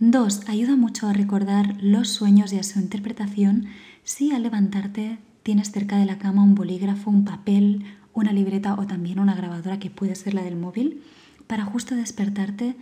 2. 0.00 0.48
Ayuda 0.48 0.76
mucho 0.76 1.06
a 1.06 1.14
recordar 1.14 1.78
los 1.80 2.10
sueños 2.10 2.52
y 2.52 2.58
a 2.58 2.62
su 2.62 2.78
interpretación 2.78 3.68
si 4.04 4.30
al 4.32 4.42
levantarte 4.42 5.18
tienes 5.42 5.72
cerca 5.72 5.96
de 5.96 6.04
la 6.04 6.18
cama 6.18 6.42
un 6.42 6.54
bolígrafo, 6.54 7.08
un 7.08 7.24
papel, 7.24 7.86
una 8.12 8.34
libreta 8.34 8.74
o 8.74 8.86
también 8.86 9.18
una 9.18 9.34
grabadora 9.34 9.78
que 9.78 9.88
puede 9.88 10.14
ser 10.14 10.34
la 10.34 10.42
del 10.42 10.56
móvil 10.56 11.02
para 11.46 11.64
justo 11.64 11.94
despertarte 11.94 12.76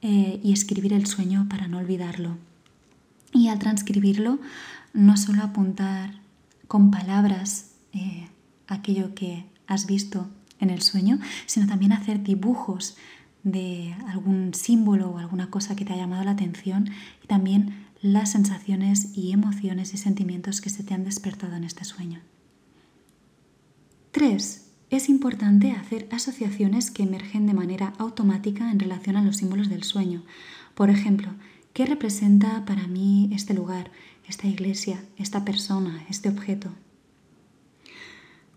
eh, 0.00 0.40
y 0.42 0.54
escribir 0.54 0.94
el 0.94 1.04
sueño 1.04 1.46
para 1.50 1.68
no 1.68 1.76
olvidarlo. 1.76 2.38
Y 3.34 3.48
al 3.48 3.58
transcribirlo, 3.58 4.38
no 4.94 5.18
solo 5.18 5.42
apuntar 5.42 6.14
con 6.68 6.90
palabras 6.90 7.72
eh, 7.92 8.28
aquello 8.66 9.14
que 9.14 9.44
has 9.66 9.84
visto 9.84 10.30
en 10.64 10.70
el 10.70 10.82
sueño, 10.82 11.20
sino 11.46 11.66
también 11.66 11.92
hacer 11.92 12.22
dibujos 12.22 12.96
de 13.44 13.94
algún 14.08 14.54
símbolo 14.54 15.10
o 15.10 15.18
alguna 15.18 15.50
cosa 15.50 15.76
que 15.76 15.84
te 15.84 15.92
ha 15.92 15.96
llamado 15.96 16.24
la 16.24 16.32
atención 16.32 16.90
y 17.22 17.26
también 17.26 17.86
las 18.00 18.32
sensaciones 18.32 19.16
y 19.16 19.32
emociones 19.32 19.94
y 19.94 19.98
sentimientos 19.98 20.60
que 20.60 20.70
se 20.70 20.82
te 20.82 20.94
han 20.94 21.04
despertado 21.04 21.54
en 21.54 21.64
este 21.64 21.84
sueño. 21.84 22.20
3. 24.10 24.70
Es 24.90 25.08
importante 25.08 25.72
hacer 25.72 26.08
asociaciones 26.12 26.90
que 26.90 27.02
emergen 27.02 27.46
de 27.46 27.54
manera 27.54 27.94
automática 27.98 28.70
en 28.70 28.78
relación 28.78 29.16
a 29.16 29.22
los 29.22 29.38
símbolos 29.38 29.68
del 29.68 29.82
sueño. 29.82 30.22
Por 30.74 30.90
ejemplo, 30.90 31.30
¿qué 31.72 31.86
representa 31.86 32.64
para 32.64 32.86
mí 32.86 33.30
este 33.32 33.54
lugar, 33.54 33.90
esta 34.28 34.46
iglesia, 34.46 35.02
esta 35.16 35.44
persona, 35.44 36.04
este 36.08 36.28
objeto? 36.28 36.70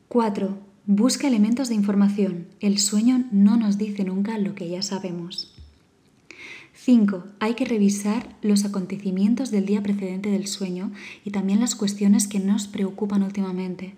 4. 0.10 0.67
Busca 0.90 1.28
elementos 1.28 1.68
de 1.68 1.76
información. 1.76 2.48
El 2.62 2.80
sueño 2.80 3.26
no 3.30 3.58
nos 3.58 3.78
dice 3.78 4.06
nunca 4.06 4.38
lo 4.38 4.56
que 4.56 4.70
ya 4.70 4.82
sabemos. 4.82 5.54
5. 6.76 7.26
Hay 7.42 7.56
que 7.56 7.66
revisar 7.66 8.38
los 8.42 8.64
acontecimientos 8.64 9.52
del 9.52 9.66
día 9.66 9.84
precedente 9.84 10.30
del 10.30 10.48
sueño 10.48 10.94
y 11.26 11.32
también 11.32 11.60
las 11.60 11.76
cuestiones 11.76 12.30
que 12.30 12.40
nos 12.40 12.70
preocupan 12.70 13.24
últimamente. 13.24 13.96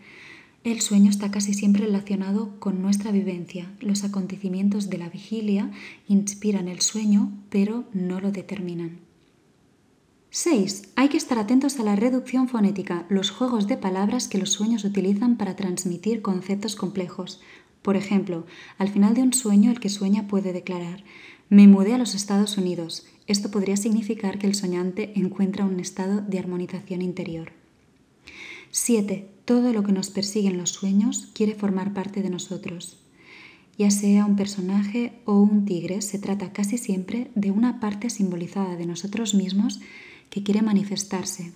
El 0.64 0.82
sueño 0.82 1.12
está 1.12 1.30
casi 1.30 1.54
siempre 1.54 1.86
relacionado 1.86 2.60
con 2.60 2.82
nuestra 2.82 3.12
vivencia. 3.12 3.72
Los 3.82 4.04
acontecimientos 4.04 4.90
de 4.90 4.98
la 4.98 5.10
vigilia 5.10 5.70
inspiran 6.08 6.68
el 6.68 6.82
sueño, 6.82 7.32
pero 7.52 7.84
no 7.94 8.20
lo 8.20 8.32
determinan. 8.32 9.09
6. 10.32 10.90
Hay 10.96 11.10
que 11.10 11.18
estar 11.18 11.40
atentos 11.40 11.80
a 11.80 11.84
la 11.84 11.96
reducción 11.96 12.48
fonética, 12.48 13.08
los 13.10 13.32
juegos 13.32 13.66
de 13.66 13.78
palabras 13.78 14.28
que 14.28 14.38
los 14.38 14.52
sueños 14.52 14.84
utilizan 14.84 15.38
para 15.38 15.56
transmitir 15.56 16.22
conceptos 16.22 16.76
complejos. 16.76 17.42
Por 17.82 17.96
ejemplo, 17.96 18.46
al 18.78 18.90
final 18.90 19.16
de 19.16 19.24
un 19.24 19.34
sueño 19.34 19.72
el 19.72 19.80
que 19.80 19.90
sueña 19.90 20.28
puede 20.28 20.54
declarar, 20.54 21.04
me 21.50 21.66
mudé 21.66 21.96
a 21.96 21.98
los 21.98 22.14
Estados 22.14 22.60
Unidos. 22.60 23.08
Esto 23.26 23.50
podría 23.50 23.76
significar 23.76 24.38
que 24.38 24.46
el 24.46 24.54
soñante 24.54 25.14
encuentra 25.16 25.66
un 25.66 25.80
estado 25.80 26.22
de 26.22 26.38
armonización 26.38 27.02
interior. 27.02 27.52
7. 28.70 29.28
Todo 29.46 29.74
lo 29.74 29.82
que 29.82 29.94
nos 29.94 30.12
persigue 30.12 30.50
en 30.50 30.60
los 30.60 30.70
sueños 30.70 31.30
quiere 31.34 31.56
formar 31.56 31.92
parte 31.96 32.22
de 32.22 32.30
nosotros. 32.30 33.00
Ya 33.80 33.90
sea 33.90 34.26
un 34.26 34.36
personaje 34.36 35.14
o 35.26 35.42
un 35.42 35.66
tigre, 35.66 36.04
se 36.04 36.20
trata 36.20 36.54
casi 36.54 36.78
siempre 36.78 37.32
de 37.34 37.50
una 37.50 37.80
parte 37.80 38.12
simbolizada 38.12 38.76
de 38.76 38.86
nosotros 38.86 39.34
mismos 39.34 39.80
que 40.30 40.44
quiere 40.44 40.62
manifestarse, 40.62 41.52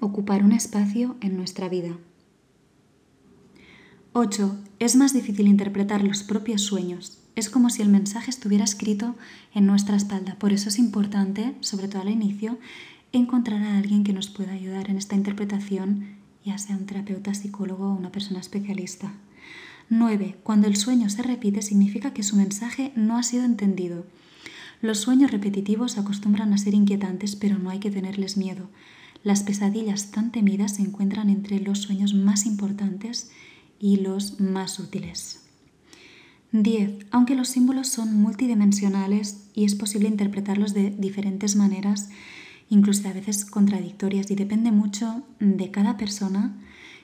ocupar 0.00 0.44
un 0.44 0.52
espacio 0.52 1.16
en 1.20 1.36
nuestra 1.36 1.68
vida. 1.68 1.96
8. 4.12 4.56
Es 4.78 4.96
más 4.96 5.12
difícil 5.12 5.46
interpretar 5.46 6.02
los 6.02 6.22
propios 6.22 6.62
sueños. 6.62 7.18
Es 7.34 7.50
como 7.50 7.68
si 7.68 7.82
el 7.82 7.90
mensaje 7.90 8.30
estuviera 8.30 8.64
escrito 8.64 9.14
en 9.54 9.66
nuestra 9.66 9.96
espalda. 9.96 10.36
Por 10.38 10.54
eso 10.54 10.70
es 10.70 10.78
importante, 10.78 11.54
sobre 11.60 11.88
todo 11.88 12.00
al 12.00 12.08
inicio, 12.08 12.58
encontrar 13.12 13.62
a 13.62 13.76
alguien 13.76 14.04
que 14.04 14.14
nos 14.14 14.30
pueda 14.30 14.52
ayudar 14.52 14.88
en 14.88 14.96
esta 14.96 15.16
interpretación, 15.16 16.16
ya 16.44 16.56
sea 16.56 16.76
un 16.76 16.86
terapeuta, 16.86 17.34
psicólogo 17.34 17.88
o 17.88 17.94
una 17.94 18.10
persona 18.10 18.40
especialista. 18.40 19.12
9. 19.90 20.36
Cuando 20.42 20.66
el 20.66 20.76
sueño 20.76 21.10
se 21.10 21.22
repite 21.22 21.62
significa 21.62 22.12
que 22.12 22.22
su 22.22 22.36
mensaje 22.36 22.92
no 22.96 23.18
ha 23.18 23.22
sido 23.22 23.44
entendido 23.44 24.06
Los 24.80 24.98
sueños 24.98 25.30
repetitivos 25.30 25.98
acostumbran 25.98 26.52
a 26.52 26.58
ser 26.58 26.74
inquietantes, 26.74 27.36
pero 27.36 27.58
no 27.58 27.70
hay 27.70 27.78
que 27.78 27.90
tenerles 27.90 28.36
miedo. 28.36 28.68
Las 29.22 29.42
pesadillas 29.42 30.10
tan 30.10 30.30
temidas 30.30 30.76
se 30.76 30.82
encuentran 30.82 31.30
entre 31.30 31.60
los 31.60 31.80
sueños 31.80 32.14
más 32.14 32.46
importantes 32.46 33.30
y 33.80 33.96
los 33.96 34.40
más 34.40 34.78
útiles. 34.78 35.42
10. 36.52 37.06
Aunque 37.10 37.34
los 37.34 37.48
símbolos 37.48 37.88
son 37.88 38.14
multidimensionales 38.14 39.48
y 39.54 39.64
es 39.64 39.74
posible 39.74 40.08
interpretarlos 40.08 40.74
de 40.74 40.90
diferentes 40.90 41.56
maneras, 41.56 42.08
incluso 42.68 43.08
a 43.08 43.12
veces 43.12 43.44
contradictorias 43.44 44.30
y 44.30 44.36
depende 44.36 44.72
mucho 44.72 45.22
de 45.40 45.70
cada 45.70 45.96
persona, 45.96 46.56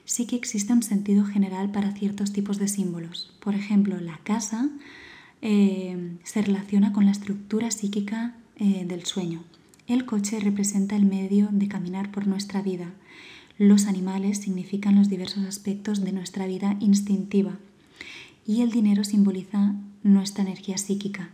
sí 0.04 0.26
que 0.26 0.37
existe 0.37 0.72
un 0.72 0.82
sentido 0.82 1.24
general 1.24 1.70
para 1.70 1.92
ciertos 1.92 2.32
tipos 2.32 2.58
de 2.58 2.68
símbolos. 2.68 3.37
Por 3.40 3.54
ejemplo, 3.54 4.00
la 4.00 4.18
casa 4.18 4.70
eh, 5.42 6.16
se 6.22 6.40
relaciona 6.40 6.92
con 6.92 7.05
la 7.05 7.11
estructura 7.11 7.70
psíquica 7.70 8.37
eh, 8.57 8.85
del 8.87 9.05
sueño. 9.05 9.42
El 9.88 10.07
coche 10.07 10.38
representa 10.38 10.96
el 10.96 11.05
medio 11.05 11.48
de 11.50 11.68
caminar 11.68 12.12
por 12.12 12.26
nuestra 12.28 12.62
vida. 12.62 12.92
Los 13.59 13.87
animales 13.87 14.38
significan 14.38 14.94
los 14.94 15.09
diversos 15.09 15.44
aspectos 15.44 16.02
de 16.02 16.12
nuestra 16.12 16.46
vida 16.46 16.76
instintiva. 16.81 17.59
Y 18.46 18.62
el 18.62 18.70
dinero 18.70 19.05
simboliza 19.05 19.74
nuestra 20.02 20.44
energía 20.44 20.78
psíquica. 20.78 21.31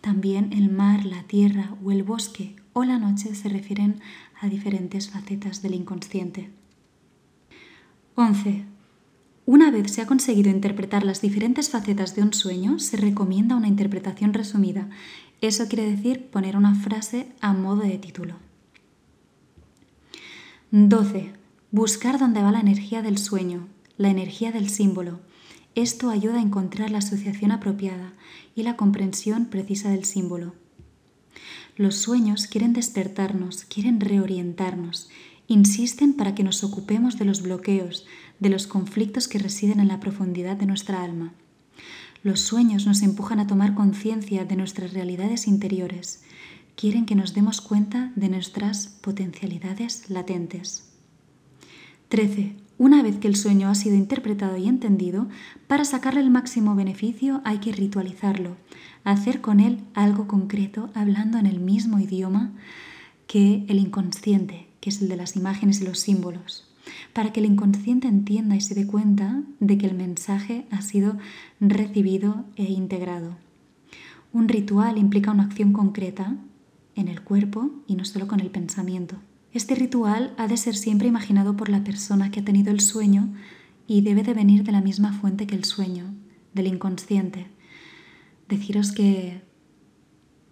También 0.00 0.52
el 0.52 0.70
mar, 0.70 1.04
la 1.04 1.24
tierra 1.24 1.74
o 1.84 1.92
el 1.92 2.04
bosque 2.04 2.56
o 2.72 2.84
la 2.84 2.98
noche 2.98 3.34
se 3.34 3.48
refieren 3.48 4.00
a 4.40 4.48
diferentes 4.48 5.10
facetas 5.10 5.60
del 5.60 5.74
inconsciente. 5.74 6.50
11. 8.14 8.64
Una 9.52 9.72
vez 9.72 9.90
se 9.90 10.00
ha 10.00 10.06
conseguido 10.06 10.48
interpretar 10.48 11.02
las 11.02 11.22
diferentes 11.22 11.70
facetas 11.70 12.14
de 12.14 12.22
un 12.22 12.32
sueño, 12.32 12.78
se 12.78 12.96
recomienda 12.96 13.56
una 13.56 13.66
interpretación 13.66 14.32
resumida. 14.32 14.88
Eso 15.40 15.66
quiere 15.66 15.90
decir 15.90 16.26
poner 16.30 16.56
una 16.56 16.76
frase 16.76 17.32
a 17.40 17.52
modo 17.52 17.82
de 17.82 17.98
título. 17.98 18.36
12. 20.70 21.32
Buscar 21.72 22.20
dónde 22.20 22.44
va 22.44 22.52
la 22.52 22.60
energía 22.60 23.02
del 23.02 23.18
sueño, 23.18 23.66
la 23.96 24.10
energía 24.10 24.52
del 24.52 24.70
símbolo. 24.70 25.18
Esto 25.74 26.10
ayuda 26.10 26.36
a 26.36 26.42
encontrar 26.42 26.92
la 26.92 26.98
asociación 26.98 27.50
apropiada 27.50 28.12
y 28.54 28.62
la 28.62 28.76
comprensión 28.76 29.46
precisa 29.46 29.90
del 29.90 30.04
símbolo. 30.04 30.54
Los 31.74 31.96
sueños 31.96 32.46
quieren 32.46 32.72
despertarnos, 32.72 33.64
quieren 33.64 33.98
reorientarnos, 33.98 35.10
insisten 35.48 36.14
para 36.14 36.36
que 36.36 36.44
nos 36.44 36.62
ocupemos 36.62 37.18
de 37.18 37.24
los 37.24 37.42
bloqueos, 37.42 38.06
de 38.40 38.48
los 38.48 38.66
conflictos 38.66 39.28
que 39.28 39.38
residen 39.38 39.80
en 39.80 39.88
la 39.88 40.00
profundidad 40.00 40.56
de 40.56 40.66
nuestra 40.66 41.02
alma. 41.02 41.32
Los 42.22 42.40
sueños 42.40 42.86
nos 42.86 43.02
empujan 43.02 43.38
a 43.40 43.46
tomar 43.46 43.74
conciencia 43.74 44.44
de 44.44 44.56
nuestras 44.56 44.92
realidades 44.92 45.46
interiores, 45.46 46.22
quieren 46.76 47.06
que 47.06 47.14
nos 47.14 47.34
demos 47.34 47.60
cuenta 47.60 48.12
de 48.16 48.28
nuestras 48.28 48.88
potencialidades 48.88 50.08
latentes. 50.08 50.90
13. 52.08 52.56
Una 52.78 53.02
vez 53.02 53.18
que 53.18 53.28
el 53.28 53.36
sueño 53.36 53.68
ha 53.68 53.74
sido 53.74 53.94
interpretado 53.94 54.56
y 54.56 54.66
entendido, 54.66 55.28
para 55.66 55.84
sacarle 55.84 56.20
el 56.20 56.30
máximo 56.30 56.74
beneficio 56.74 57.42
hay 57.44 57.58
que 57.58 57.72
ritualizarlo, 57.72 58.56
hacer 59.04 59.42
con 59.42 59.60
él 59.60 59.80
algo 59.92 60.26
concreto 60.26 60.90
hablando 60.94 61.36
en 61.36 61.44
el 61.44 61.60
mismo 61.60 62.00
idioma 62.00 62.52
que 63.26 63.66
el 63.68 63.78
inconsciente, 63.78 64.66
que 64.80 64.88
es 64.88 65.02
el 65.02 65.08
de 65.08 65.16
las 65.16 65.36
imágenes 65.36 65.82
y 65.82 65.84
los 65.84 66.00
símbolos, 66.00 66.69
para 67.12 67.32
que 67.32 67.40
el 67.40 67.46
inconsciente 67.46 68.08
entienda 68.08 68.56
y 68.56 68.60
se 68.60 68.74
dé 68.74 68.86
cuenta 68.86 69.42
de 69.58 69.78
que 69.78 69.86
el 69.86 69.94
mensaje 69.94 70.66
ha 70.70 70.82
sido 70.82 71.16
recibido 71.60 72.44
e 72.56 72.64
integrado. 72.64 73.36
Un 74.32 74.48
ritual 74.48 74.98
implica 74.98 75.32
una 75.32 75.44
acción 75.44 75.72
concreta 75.72 76.36
en 76.94 77.08
el 77.08 77.22
cuerpo 77.22 77.70
y 77.86 77.96
no 77.96 78.04
solo 78.04 78.28
con 78.28 78.40
el 78.40 78.50
pensamiento. 78.50 79.16
Este 79.52 79.74
ritual 79.74 80.32
ha 80.36 80.46
de 80.46 80.56
ser 80.56 80.76
siempre 80.76 81.08
imaginado 81.08 81.56
por 81.56 81.68
la 81.68 81.82
persona 81.82 82.30
que 82.30 82.40
ha 82.40 82.44
tenido 82.44 82.70
el 82.70 82.80
sueño 82.80 83.32
y 83.88 84.02
debe 84.02 84.22
de 84.22 84.34
venir 84.34 84.62
de 84.62 84.72
la 84.72 84.80
misma 84.80 85.12
fuente 85.12 85.48
que 85.48 85.56
el 85.56 85.64
sueño, 85.64 86.14
del 86.54 86.68
inconsciente. 86.68 87.48
Deciros 88.48 88.92
que 88.92 89.42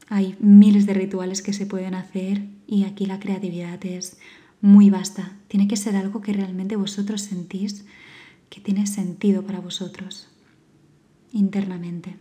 hay 0.09 0.37
miles 0.41 0.87
de 0.87 0.95
rituales 0.95 1.43
que 1.43 1.53
se 1.53 1.67
pueden 1.67 1.95
hacer 1.95 2.49
y 2.67 2.85
aquí 2.85 3.07
la 3.07 3.21
creatividad 3.21 3.85
es 3.85 4.19
muy 4.61 4.91
vasta. 4.91 5.33
Tiene 5.49 5.69
que 5.69 5.77
ser 5.77 5.97
algo 5.97 6.21
que 6.21 6.33
realmente 6.33 6.77
vosotros 6.77 7.23
sentís 7.23 7.85
que 8.51 8.61
tiene 8.61 8.87
sentido 8.87 9.43
para 9.43 9.61
vosotros 9.61 10.29
internamente. 11.33 12.17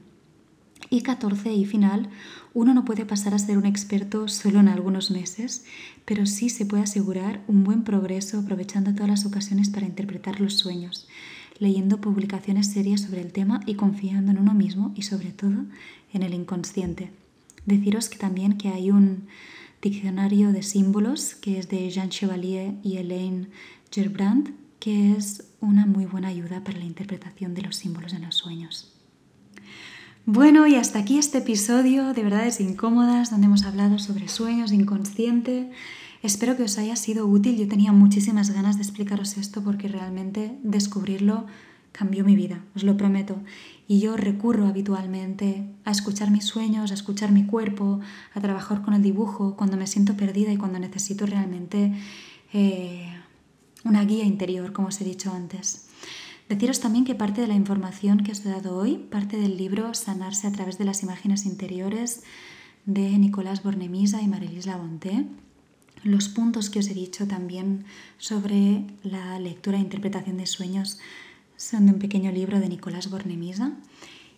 Y 0.90 1.02
14 1.02 1.54
y 1.54 1.66
final, 1.66 2.10
uno 2.54 2.74
no 2.74 2.86
puede 2.86 3.06
pasar 3.06 3.34
a 3.34 3.40
ser 3.40 3.58
un 3.58 3.66
experto 3.66 4.28
solo 4.28 4.60
en 4.60 4.68
algunos 4.68 5.12
meses, 5.12 5.66
pero 6.06 6.26
sí 6.26 6.50
se 6.50 6.66
puede 6.66 6.84
asegurar 6.84 7.44
un 7.48 7.64
buen 7.64 7.84
progreso 7.84 8.40
aprovechando 8.40 8.94
todas 8.94 9.10
las 9.10 9.26
ocasiones 9.26 9.70
para 9.70 9.86
interpretar 9.86 10.40
los 10.40 10.54
sueños, 10.54 11.08
leyendo 11.60 12.00
publicaciones 12.00 12.68
serias 12.68 13.02
sobre 13.02 13.22
el 13.22 13.34
tema 13.34 13.62
y 13.66 13.76
confiando 13.76 14.32
en 14.32 14.38
uno 14.38 14.54
mismo 14.54 14.94
y 14.96 15.02
sobre 15.02 15.32
todo 15.32 15.66
en 16.14 16.24
el 16.24 16.34
inconsciente. 16.34 17.12
Deciros 17.66 18.08
que 18.08 18.18
también 18.18 18.58
que 18.58 18.70
hay 18.70 18.92
un 18.92 19.28
diccionario 19.82 20.52
de 20.52 20.64
símbolos 20.64 21.36
que 21.36 21.60
es 21.60 21.70
de 21.70 21.90
Jean 21.90 22.10
Chevalier 22.10 22.74
y 22.84 22.98
Elaine 22.98 23.50
Gerbrand, 23.92 24.54
que 24.80 25.14
es 25.14 25.44
una 25.60 25.86
muy 25.86 26.06
buena 26.06 26.30
ayuda 26.30 26.64
para 26.64 26.78
la 26.78 26.86
interpretación 26.86 27.54
de 27.54 27.64
los 27.64 27.76
símbolos 27.76 28.14
en 28.14 28.24
los 28.24 28.36
sueños. 28.36 28.94
Bueno, 30.26 30.68
y 30.68 30.76
hasta 30.76 31.00
aquí 31.00 31.18
este 31.18 31.38
episodio 31.38 32.14
de 32.14 32.22
Verdades 32.22 32.60
Incómodas, 32.60 33.32
donde 33.32 33.48
hemos 33.48 33.64
hablado 33.64 33.98
sobre 33.98 34.28
sueños, 34.28 34.74
inconsciente. 34.74 35.72
Espero 36.22 36.58
que 36.58 36.64
os 36.64 36.78
haya 36.78 36.98
sido 36.98 37.28
útil. 37.28 37.58
Yo 37.58 37.68
tenía 37.68 37.94
muchísimas 37.94 38.50
ganas 38.50 38.76
de 38.76 38.84
explicaros 38.84 39.38
esto 39.38 39.64
porque 39.64 39.88
realmente 39.88 40.58
descubrirlo 40.64 41.46
cambió 41.98 42.24
mi 42.24 42.36
vida, 42.36 42.64
os 42.76 42.84
lo 42.84 42.96
prometo. 42.96 43.38
Y 43.88 44.00
yo 44.00 44.18
recurro 44.18 44.68
habitualmente 44.68 45.66
a 45.84 45.92
escuchar 45.92 46.30
mis 46.30 46.46
sueños, 46.46 46.92
a 46.92 46.94
escuchar 46.94 47.32
mi 47.32 47.46
cuerpo, 47.46 48.00
a 48.34 48.42
trabajar 48.42 48.84
con 48.84 48.94
el 48.94 49.02
dibujo 49.02 49.56
cuando 49.56 49.78
me 49.78 49.88
siento 49.88 50.16
perdida 50.16 50.52
y 50.52 50.58
cuando 50.58 50.78
necesito 50.78 51.26
realmente 51.26 51.94
eh, 52.54 53.10
una 53.84 54.06
guía 54.06 54.26
interior, 54.26 54.74
como 54.74 54.90
os 54.90 55.02
he 55.02 55.06
dicho 55.06 55.34
antes. 55.34 55.88
Deciros 56.50 56.80
también 56.80 57.04
que 57.04 57.16
parte 57.16 57.42
de 57.42 57.48
la 57.48 57.56
información 57.56 58.20
que 58.20 58.32
os 58.32 58.46
he 58.46 58.50
dado 58.50 58.78
hoy, 58.78 58.98
parte 58.98 59.38
del 59.38 59.58
libro 59.58 59.94
Sanarse 59.94 60.48
a 60.48 60.52
través 60.52 60.78
de 60.78 60.86
las 60.86 61.02
imágenes 61.04 61.46
interiores 61.46 62.24
de 62.86 63.18
Nicolás 63.18 63.64
Bornemisa 63.64 64.22
y 64.22 64.28
Marelis 64.28 64.66
Labonté, 64.66 65.26
los 66.04 66.30
puntos 66.30 66.70
que 66.70 66.80
os 66.80 66.88
he 66.88 66.94
dicho 66.94 67.28
también 67.28 67.86
sobre 68.18 68.86
la 69.04 69.40
lectura 69.40 69.78
e 69.78 69.82
interpretación 69.82 70.38
de 70.38 70.46
sueños 70.46 71.00
son 71.58 71.88
de 71.88 71.92
un 71.94 72.00
pequeño 72.00 72.32
libro 72.32 72.60
de 72.60 72.70
Nicolás 72.70 73.10
Bornemisa 73.10 73.74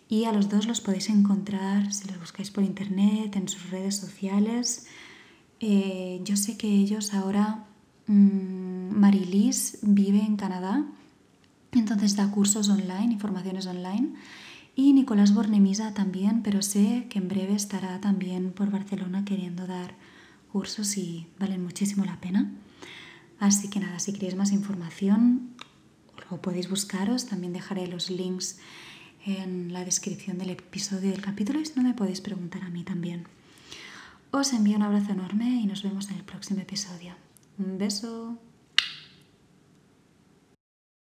y 0.08 0.24
a 0.24 0.32
los 0.32 0.48
dos 0.48 0.66
los 0.66 0.80
podéis 0.80 1.08
encontrar 1.08 1.92
si 1.92 2.08
los 2.08 2.18
buscáis 2.18 2.50
por 2.50 2.64
internet, 2.64 3.36
en 3.36 3.48
sus 3.48 3.70
redes 3.70 3.96
sociales. 3.96 4.88
Eh, 5.60 6.20
yo 6.24 6.36
sé 6.36 6.56
que 6.56 6.66
ellos 6.66 7.14
ahora, 7.14 7.66
mmm, 8.08 8.90
Marilis 8.98 9.78
vive 9.82 10.18
en 10.18 10.36
Canadá 10.36 10.84
entonces 11.72 12.16
da 12.16 12.30
cursos 12.30 12.68
online, 12.68 13.12
informaciones 13.12 13.66
online. 13.66 14.14
Y 14.74 14.92
Nicolás 14.92 15.34
Bornemisa 15.34 15.94
también, 15.94 16.42
pero 16.42 16.62
sé 16.62 17.06
que 17.10 17.18
en 17.18 17.28
breve 17.28 17.54
estará 17.54 18.00
también 18.00 18.52
por 18.52 18.70
Barcelona 18.70 19.24
queriendo 19.24 19.66
dar 19.66 19.94
cursos 20.52 20.96
y 20.96 21.26
valen 21.38 21.62
muchísimo 21.62 22.04
la 22.04 22.20
pena. 22.20 22.50
Así 23.38 23.68
que 23.68 23.80
nada, 23.80 23.98
si 23.98 24.12
queréis 24.12 24.36
más 24.36 24.52
información, 24.52 25.50
lo 26.30 26.40
podéis 26.40 26.68
buscaros. 26.68 27.26
También 27.26 27.52
dejaré 27.52 27.86
los 27.86 28.10
links 28.10 28.58
en 29.26 29.72
la 29.72 29.84
descripción 29.84 30.38
del 30.38 30.50
episodio 30.50 31.10
del 31.10 31.20
capítulo 31.20 31.60
y 31.60 31.66
si 31.66 31.74
no 31.76 31.82
me 31.82 31.94
podéis 31.94 32.20
preguntar 32.20 32.62
a 32.62 32.70
mí 32.70 32.84
también. 32.84 33.26
Os 34.30 34.52
envío 34.52 34.76
un 34.76 34.82
abrazo 34.82 35.12
enorme 35.12 35.60
y 35.62 35.66
nos 35.66 35.82
vemos 35.82 36.08
en 36.10 36.16
el 36.16 36.24
próximo 36.24 36.60
episodio. 36.60 37.14
Un 37.58 37.78
beso. 37.78 38.38